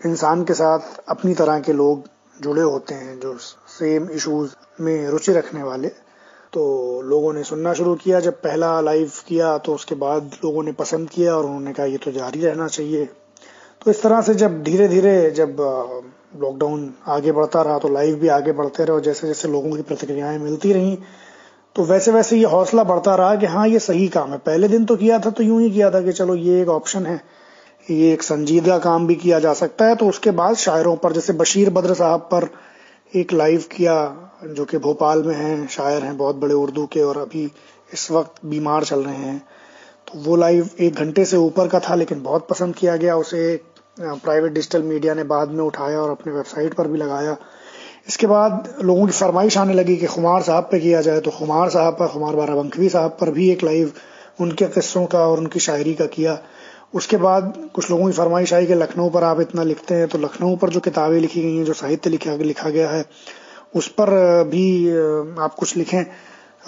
इंसान 0.07 0.45
के 0.45 0.55
साथ 0.55 1.03
अपनी 1.09 1.35
तरह 1.35 1.61
के 1.61 1.73
लोग 1.75 2.09
जुड़े 2.41 2.63
होते 2.63 2.95
हैं, 2.95 3.19
जो 3.21 3.37
सेम 3.39 4.09
इश्यूज़ 4.11 4.55
में 4.81 5.09
रुचि 5.09 5.33
रखने 5.33 5.63
वाले 5.63 5.89
तो 6.53 6.63
लोगों 7.05 7.33
ने 7.33 7.43
सुनना 7.45 7.73
शुरू 7.75 7.95
किया। 7.95 8.21
जब 8.21 8.41
पहला 8.41 8.81
लाइव 8.81 9.13
किया 9.29 9.57
तो 9.59 9.75
उसके 9.75 9.95
बाद 9.95 10.31
लोगों 10.45 10.63
ने 10.63 10.73
पसंद 10.75 11.11
किया 11.11 11.37
और 11.37 11.45
उन्होंने 11.45 11.73
कहा, 11.73 11.87
ये 11.87 11.99
तो 11.99 12.13
जारी 12.13 12.41
रहना 12.41 12.67
चाहिए। 12.69 13.05
तो 13.85 13.91
इस 13.91 14.03
तरह 14.03 14.21
से 14.23 14.35
जब 14.35 14.63
धीरे 14.63 14.89
धीरे 14.89 15.31
जब 15.31 15.57
लॉकडाउन 16.41 16.93
आगे 17.09 17.33
बढ़ता 17.33 17.63
रहा 17.63 17.79
तो 17.79 17.89
लाइव 17.89 18.15
भी 18.17 18.29
आगे 18.31 18.53
बढ़ते 18.53 18.85
रहे, 18.85 18.95
और 18.95 19.01
जैसे 19.03 19.27
जैसे 19.27 19.49
लोगों 19.49 19.71
की 19.73 19.83
प्रतिक्रियाएँ 19.83 20.39
मिलती 20.39 20.73
रही 20.73 20.99
तो 21.77 21.85
वैसे 21.85 22.11
वैसे 22.13 22.37
ये 22.37 22.45
हौसला 22.45 22.83
बढ़ता 22.85 23.15
रहा 23.15 23.35
कि 23.35 23.47
हाँ 23.47 23.67
ये 23.69 23.79
सही 23.79 24.09
काम 24.09 24.31
है। 24.31 24.39
पहले 24.39 24.69
दिन 24.69 24.85
तो 24.85 24.97
किया 24.97 25.19
था 25.19 25.31
तो 25.31 25.43
यूँ 25.43 25.61
ही 25.63 25.71
किया 25.71 25.91
था 25.91 26.01
कि 26.01 26.13
चलो 26.13 26.35
ये 26.35 26.61
एक 26.63 26.69
ऑप्शन 26.69 27.07
है। 27.07 27.21
ये 27.91 28.13
एक 28.13 28.23
संजीदा 28.23 28.79
काम 28.79 29.07
भी 29.07 29.15
किया 29.15 29.39
जा 29.41 29.53
सकता 29.53 29.85
है। 29.85 29.95
तो 29.95 30.09
उसके 30.09 30.31
बाद 30.31 30.57
शायरों 30.57 30.97
पर, 30.97 31.13
जैसे 31.13 31.33
बशीर 31.33 31.71
बद्र 31.71 31.95
साहब 31.95 32.21
पर 32.33 32.49
एक 33.13 33.33
लाइव 33.33 33.65
किया, 33.73 33.95
जो 34.47 34.65
कि 34.65 34.79
भोपाल 34.79 35.23
में 35.23 35.35
हैं, 35.35 35.67
शायर 35.69 36.03
हैं 36.03 36.17
बहुत 36.17 36.37
बड़े 36.37 36.55
उर्दू 36.55 36.87
के 36.87 37.01
और 37.01 37.19
अभी 37.19 37.51
इस 37.93 38.11
वक्त 38.11 38.45
बीमार 38.47 38.85
चल 38.85 39.03
रहे 39.05 39.15
हैं। 39.15 39.39
तो 40.09 40.19
वो 40.21 40.37
लाइव 40.37 40.69
एक 40.81 40.95
घंटे 40.95 41.25
से 41.25 41.37
ऊपर 41.37 41.69
का 41.69 41.81
था, 41.81 41.95
लेकिन 41.95 42.23
बहुत 42.23 42.47
पसंद 42.49 42.75
किया 42.75 42.97
गया। 42.97 43.17
उसे 43.17 43.61
प्राइवेट 44.01 44.53
डिजिटल 44.53 44.83
मीडिया 44.83 45.15
ने 45.15 45.25
बाद 45.25 45.49
में 45.49 45.65
उठाया 45.65 46.01
और 46.01 46.11
अपने 46.11 46.33
वेबसाइट 46.33 46.75
पर 46.75 46.89
भी 46.89 46.99
लगाया। 46.99 47.37
इसके 48.07 48.27
बाद 48.27 48.75
लोगों 48.83 49.07
की 49.07 49.13
फरमाइश 49.13 49.57
आने 49.59 49.75
लगी 49.75 49.97
कि 49.97 50.07
खुमार 50.07 50.43
साहब 50.43 50.65
पे 50.71 50.79
किया 50.81 51.01
जाए 51.03 51.21
तो 51.21 51.31
खुमार 51.31 51.69
साहब 51.71 51.95
पर, 51.95 52.07
खुमार 52.09 52.37
बाराबंकवी 52.37 52.89
साहब 52.89 53.17
पर 53.21 53.31
भी 53.31 53.51
एक 53.51 53.63
लाइव 53.65 53.93
उनके 54.41 54.67
किस्सों 54.69 55.05
का 55.07 55.27
और 55.27 55.39
उनकी 55.39 55.61
शायरी 55.61 55.95
का 55.95 56.07
किया। 56.07 56.39
उसके 56.95 57.17
बाद 57.17 57.71
कुछ 57.75 57.91
लोगों 57.91 58.07
की 58.07 58.13
फरमाइश 58.13 58.53
आई 58.55 58.67
कि 58.67 58.75
लखनऊ 58.75 59.11
पर 59.11 59.25
आप 59.25 59.41
इतना 59.41 59.63
लिखते 59.63 59.95
हैं 59.95 60.09
तो 60.09 60.19
लखनऊ 60.19 60.57
पर 60.57 60.71
जो 60.71 60.81
किताबें 60.81 61.19
लिखी 61.21 61.43
गई 61.43 61.57
हैं, 61.57 61.65
जो 61.65 61.73
साहित्य 61.73 62.11
लिखा 62.11 62.35
लिखा 62.35 62.71
गया 62.71 62.91
है, 62.91 63.05
उस 63.75 63.89
पर 63.91 64.11
भी 64.45 64.91
आप 65.41 65.55
कुछ 65.59 65.77
लिखें 65.77 66.05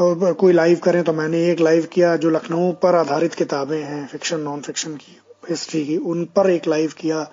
और 0.01 0.33
कोई 0.33 0.53
लाइव 0.53 0.79
करें 0.85 1.03
तो 1.05 1.13
मैंने 1.13 1.45
एक 1.51 1.61
लाइव 1.61 1.89
किया 1.93 2.15
जो 2.17 2.31
लखनऊ 2.31 2.71
पर 2.83 2.95
आधारित 2.95 3.35
किताबें 3.35 3.83
हैं 3.83 4.07
फिक्शन 4.07 4.41
नॉन 4.41 4.61
फिक्शन 4.61 4.95
की 4.97 5.17
हिस्ट्री 5.51 5.85
की, 5.87 5.97
उन 5.97 6.25
पर 6.37 6.51
एक 6.51 6.67
लाइव 6.69 6.93
किया। 6.99 7.27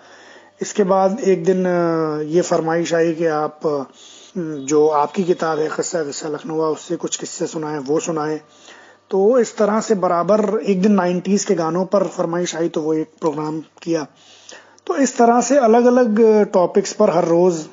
इसके 0.62 0.84
बाद 0.86 1.20
एक 1.22 1.44
दिन 1.44 1.66
ये 2.30 2.42
फरमाइश 2.44 2.94
आई 2.94 3.14
कि 3.14 3.26
आप 3.28 3.60
जो 4.36 4.88
आपकी 4.88 5.24
किताब 5.24 5.60
है, 5.60 5.68
किस्सा 5.70 6.04
किस्सा 6.04 6.30
लखनऊ 6.30 6.62
उससे 6.64 6.96
कुछ 6.96 7.16
किस्से 7.18 7.48
सुनाए, 7.48 7.78
वो 7.80 8.00
सुनाए। 8.00 8.40
तो 9.12 9.40
इस 9.40 9.56
तरह 9.58 9.80
से 9.82 9.96
बराबर 9.98 10.60
एक 10.62 10.82
दिन 10.82 10.92
नाइन्टीज 10.92 11.44
के 11.46 11.56
गानों 11.56 11.86
पर 11.86 12.08
फरमाइश 12.10 12.56
आई 12.56 12.70
तो 12.70 12.82
वो 12.82 12.94
एक 12.94 13.10
प्रोग्राम 13.22 13.60
किया। 13.84 14.06
तो 14.88 14.96
इस 14.98 15.18
तरह 15.18 15.42
से 15.42 15.58
अलग 15.60 15.86
अलग 15.86 16.22
टॉपिक्स 16.54 16.94
पर 16.94 17.10
हर 17.10 17.26
रोज 17.26 17.64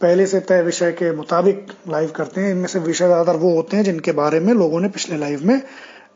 पहले 0.00 0.26
से 0.26 0.40
तय 0.40 0.62
विषय 0.62 0.92
के 0.92 1.10
मुताबिक 1.16 1.72
लाइव 1.88 2.10
करते 2.10 2.40
हैं। 2.40 2.50
इनमें 2.50 2.66
से 2.66 2.78
विषय 2.78 3.06
ज़्यादातर 3.06 3.38
वो 3.38 3.54
होते 3.54 3.76
हैं 3.76 3.84
जिनके 3.84 4.12
बारे 4.12 4.40
में 4.40 4.52
लोगों 4.54 4.80
ने 4.80 4.88
पिछले 4.88 5.16
लाइव 5.16 5.44
में 5.46 5.60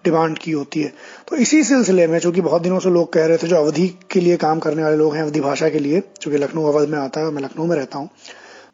डिमांड 0.05 0.39
की 0.39 0.51
होती 0.53 0.81
है। 0.81 0.93
तो 1.29 1.37
इसी 1.37 1.63
सिलसिले 1.65 2.07
में, 2.07 2.19
चूँकि 2.19 2.41
बहुत 2.41 2.63
दिनों 2.63 2.79
से 2.81 2.91
लोग 2.91 3.13
कह 3.13 3.27
रहे 3.27 3.37
थे 3.37 3.47
जो 3.47 3.57
अवधि 3.57 3.89
के 4.11 4.21
लिए 4.21 4.37
काम 4.39 4.59
करने 4.59 4.83
वाले 4.83 4.97
लोग 4.97 5.15
हैं, 5.15 5.23
अवधि 5.23 5.41
भाषा 5.41 5.69
के 5.69 5.79
लिए, 5.79 6.03
चूँकि 6.21 6.39
लखनऊ 6.39 6.67
अवध 6.67 6.89
में 6.89 6.99
आता 6.99 7.21
है 7.21 7.31
मैं 7.31 7.43
लखनऊ 7.43 7.67
में 7.67 7.77
रहता 7.77 7.99
हूँ 7.99 8.11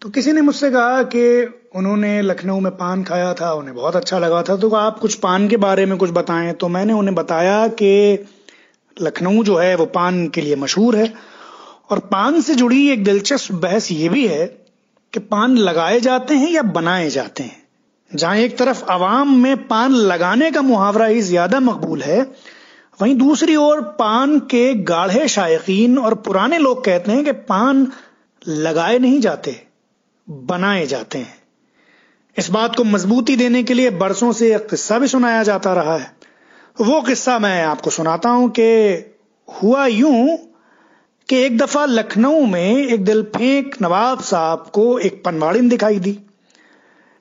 तो 0.03 0.09
किसी 0.11 0.33
ने 0.33 0.41
मुझसे 0.41 0.71
कहा 0.71 1.03
कि 1.05 1.23
उन्होंने 1.75 2.21
लखनऊ 2.23 2.61
में 2.61 2.71
पान 2.73 3.03
खाया 3.05 3.33
था, 3.35 3.53
उन्हें 3.53 3.75
बहुत 3.75 3.97
अच्छा 3.97 4.19
लगा 4.19 4.43
था 4.43 4.57
तो 4.57 4.71
आप 4.71 4.99
कुछ 4.99 5.15
पान 5.15 5.49
के 5.49 5.57
बारे 5.57 5.87
में 5.87 5.97
कुछ 5.99 6.11
बताएँ। 6.11 6.53
तो 6.53 6.69
मैंने 6.69 6.93
उन्हें 6.93 7.15
बताया 7.15 7.67
कि 7.69 8.27
लखनऊ 8.97 9.45
जो 9.45 9.57
है, 9.57 9.75
वो 9.77 9.87
पान 9.87 10.27
के 10.29 10.41
लिए 10.41 10.57
मशहूर 10.57 10.97
है, 10.97 11.13
और 11.91 11.99
पान 12.13 12.41
से 12.41 12.55
जुड़ी 12.55 12.89
एक 12.91 13.05
दिलचस्प 13.05 13.53
बहस 13.55 13.91
ये 13.93 14.09
भी 14.09 14.27
है 14.29 14.47
कि 15.13 15.21
पान 15.21 15.57
लगाए 15.59 16.01
जाते 16.01 16.35
हैं 16.35 16.51
या 16.51 16.63
बनाए 16.63 17.09
जाते 17.11 17.43
हैं। 17.43 17.64
जहाँ 18.15 18.37
एक 18.37 18.57
तरफ़ 18.59 18.83
आवाम 18.91 19.37
में 19.39 19.67
पान 19.69 19.93
लगाने 19.93 20.51
का 20.51 20.63
मुहावरा 20.63 21.07
ही 21.07 21.21
ज़्यादा 21.23 21.61
मकबूल 21.61 22.03
है, 22.03 22.21
वहीं 22.99 23.15
दूसरी 23.17 23.57
ओर 23.57 23.81
पान 23.99 24.39
के 24.41 24.75
गाढ़े 24.85 25.29
शायकीन 25.29 25.99
और 25.99 26.15
पुराने 26.15 26.59
लोग 26.59 26.85
कहते 26.85 27.13
हैं 27.13 27.25
कि 27.25 27.33
पान 27.33 27.87
लगाए 28.43 28.99
नहीं 28.99 29.21
जाते, 29.21 29.61
बनाए 30.29 30.87
जाते 30.87 31.19
हैं। 31.19 31.43
इस 32.37 32.51
बात 32.51 32.77
को 32.77 32.85
मजबूती 32.85 33.37
देने 33.37 33.63
के 33.63 33.75
लिए 33.75 33.91
बरसों 33.93 34.33
से 34.33 34.55
एक 34.55 34.69
किस्सा 34.71 34.99
भी 34.99 35.09
सुनाया 35.09 35.43
जाता 35.43 35.73
रहा 35.75 35.97
है। 35.97 36.13
वो 36.77 37.01
किस्सा 37.03 37.39
मैं 37.39 37.63
आपको 37.65 37.91
सुनाता 37.91 38.29
हूँ 38.29 38.49
कि 38.51 38.65
हुआ 39.49 39.87
यूँ 39.87 40.37
कि 41.29 41.37
एक 41.37 41.59
दफ़ा 41.59 41.85
लखनऊ 41.87 42.45
में 42.47 42.77
एक 42.77 43.05
दिल 43.05 43.23
फेंक 43.37 43.75
नवाब 43.83 44.21
साहब 44.23 44.71
को 44.75 44.99
एक 44.99 45.23
पनवाड़िन 45.25 45.69
दिखाई 45.69 45.99
दी। 45.99 46.19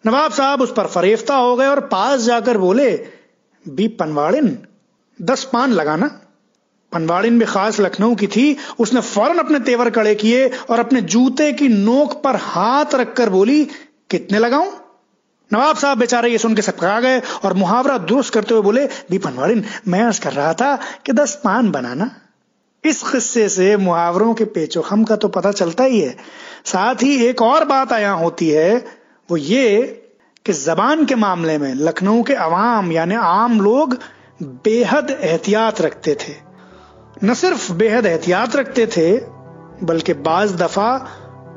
नवाब 0.06 0.32
साहब 0.32 0.62
उस 0.62 0.74
पर 0.74 0.88
फरेफ्ता 0.88 1.36
हो 1.36 1.56
गए 1.56 1.68
और 1.68 1.80
पास 1.80 2.22
जाकर 2.22 2.58
बोले, 2.58 3.06
बी 3.68 3.88
पनवाड़िन, 3.88 4.60
दस 5.22 5.44
पान 5.44 5.72
लगाना। 5.72 6.08
पनवाड़िन 6.92 7.40
भी 7.40 7.46
खास 7.46 7.80
लखनऊ 7.80 8.16
की 8.16 8.28
थी। 8.28 8.58
उसने 8.80 9.02
फ़ौरन 9.02 9.38
अपने 9.38 9.60
तेवर 9.60 9.90
कड़े 9.90 10.16
किए 10.16 10.48
और 10.50 10.80
अपने 10.80 11.02
जूते 11.02 11.54
की 11.54 11.68
नोक 11.68 12.22
पर 12.24 12.36
हाथ 12.36 12.86
रखकर 12.96 13.30
बोली, 13.30 13.66
कितने 14.10 14.40
लगाऊँ? 14.40 14.74
नवाब 15.54 15.76
साहब 15.76 15.98
बेचारे 15.98 16.30
ये 16.30 16.38
सुन 16.38 16.56
के 16.56 16.62
सबका 16.62 17.00
गए 17.00 17.20
और 17.20 17.54
मुहावरा 17.54 17.98
दुरुस्त 17.98 18.34
करते 18.34 18.54
हुए 18.54 18.64
बोले, 18.64 18.86
बी 18.86 19.18
पनवाड़िन, 19.18 19.66
मैं 19.88 20.02
अर्ज़ 20.02 20.22
कर 20.22 20.34
रहा 20.34 20.54
था 20.54 20.76
कि 21.06 21.14
दस 21.14 21.42
पान 21.44 21.72
बनाना। 21.72 22.16
इस 22.86 23.04
किस्से 23.04 23.50
से 23.50 23.78
मुहावरों 23.78 24.34
के 24.34 24.46
पेचोखम 24.46 25.04
का 25.04 25.16
तो 25.16 25.28
पता 25.28 25.52
चलता 25.52 25.84
ही 25.84 26.00
है। 26.00 26.18
साथ 26.66 26.96
ही 26.96 27.26
एक 27.26 27.42
और 27.42 27.66
बात 27.66 27.94
आया 27.94 28.12
होती 28.12 28.50
है 28.50 29.03
वो 29.34 29.38
ये 29.38 29.82
कि 30.46 30.54
जबान 30.54 31.06
के 31.06 31.16
मामले 31.16 31.58
में, 31.58 31.76
लखनऊ 31.76 32.24
के 32.24 32.34
अवाम, 32.34 32.92
यानी 32.92 33.16
आम 33.16 33.62
लोग, 33.62 33.98
बेहद 34.44 35.18
एहतियात 35.22 35.82
रखते 35.82 36.16
थे। 36.16 36.34
न 37.24 37.34
सिर्फ़ 37.34 37.74
बेहद 37.74 38.06
एहतियात 38.06 38.56
रखते 38.56 38.88
थे, 38.88 39.18
बल्कि 39.86 40.14
बाज 40.14 40.56
दफ़ा 40.56 40.98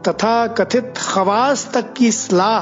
तथा 0.09 0.47
कथित 0.47 0.95
खवास 0.97 1.71
तक 1.75 1.93
की 1.93 2.13
सलाह 2.13 2.61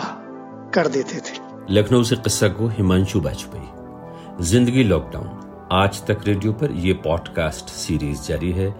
कर 0.70 0.88
देते 0.88 1.16
थे। 1.16 1.38
लखनऊ 1.70 2.03
से 2.03 2.16
किस्सा 2.16 2.48
को 2.48 2.68
हिमांशु 2.68 3.20
वाजपेयी 3.20 4.44
ज़िंदगी 4.44 4.85
लॉकडाउन। 4.85 5.68
आज 5.72 6.07
तक 6.07 6.18
रेडियो 6.27 6.53
पर 6.53 6.70
यह 6.70 6.94
पॉडकास्ट 7.05 7.66
सीरीज़ 7.66 8.22
जारी 8.22 8.53
है। 8.53 8.74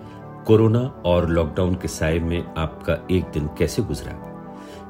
कोरोना 0.47 1.03
और 1.07 1.29
लॉकडाउन 1.29 1.75
के 1.75 1.89
साय 1.89 2.19
में 2.19 2.55
आपका 2.59 3.07
एक 3.11 3.25
दिन 3.25 3.51
कैसे 3.59 3.83
गुजरा? 3.83 4.31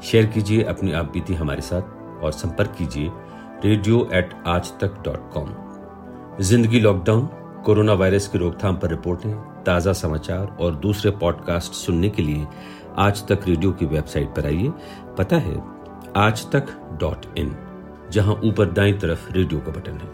शेयर 0.04 0.26
कीजिए 0.26 0.62
अपनी 0.62 0.92
आप 0.92 1.10
बीती 1.12 1.34
हमारे 1.34 1.60
साथ 1.62 2.22
और 2.22 2.32
संपर्क 2.32 2.74
कीजिए 2.78 3.10
रेडियो 3.64 4.08
एट 4.14 4.32
आज 4.46 4.70
तक 4.80 5.00
डॉट 5.04 5.30
कॉम 5.32 6.42
ज़िंदगी 6.42 6.80
लॉकडाउन 6.80 7.24
कोरोना 7.64 7.92
वायरस 7.92 8.26
की 8.28 8.38
रोकथाम 8.38 8.76
पर 8.76 8.90
रिपोर्टें, 8.90 9.32
ताज़ा 9.64 9.92
समाचार 9.92 10.56
और 10.60 10.74
दूसरे 10.76 11.10
पॉडकास्ट 11.20 11.72
सुनने 11.74 12.08
के 12.08 12.22
लिए 12.22 12.46
आज 12.98 13.26
तक 13.28 13.48
रेडियो 13.48 13.72
की 13.72 13.86
वेबसाइट 13.86 14.28
पर 14.28 14.46
आइए। 14.46 14.72
पता 15.18 15.36
है, 15.36 15.56
आज 16.16 16.44
तक 16.52 16.76
डॉट 17.00 17.26
इन 17.38 17.56
जहाँ 18.12 18.40
ऊपर 18.44 18.72
दाई 18.72 18.92
तरफ़ 18.94 19.32
रेडियो 19.32 19.60
का 19.60 19.72
बटन 19.72 19.92
है। 19.94 20.12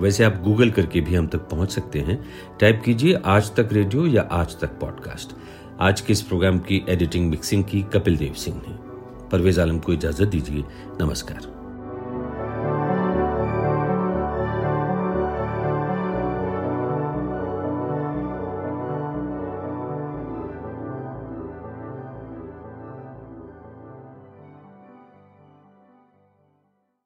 वैसे 0.00 0.24
आप 0.24 0.40
गूगल 0.44 0.70
करके 0.70 1.00
भी 1.00 1.14
हम 1.14 1.26
तक 1.26 1.48
पहुँच 1.50 1.70
सकते 1.70 2.00
हैं। 2.00 2.18
टाइप 2.60 2.82
कीजिए 2.84 3.20
आज 3.26 3.54
तक 3.56 3.68
रेडियो 3.72 4.06
या 4.06 4.28
आज 4.32 4.58
तक 4.60 4.78
पॉडकास्ट 4.80 5.36
आज 5.80 6.00
के 6.00 6.12
इस 6.12 6.22
प्रोग्राम 6.22 6.58
की 6.58 6.84
एडिटिंग 6.88 7.30
मिक्सिंग 7.30 7.64
की 7.64 7.82
कपिल 7.94 8.16
देव 8.16 8.32
सिंह 8.34 8.60
ने। 8.66 8.85
परवेज 9.32 9.58
आलम 9.58 9.78
को 9.78 9.92
इजाज़त 9.92 10.28
दीजिए। 10.28 10.64
नमस्कार। 11.00 11.55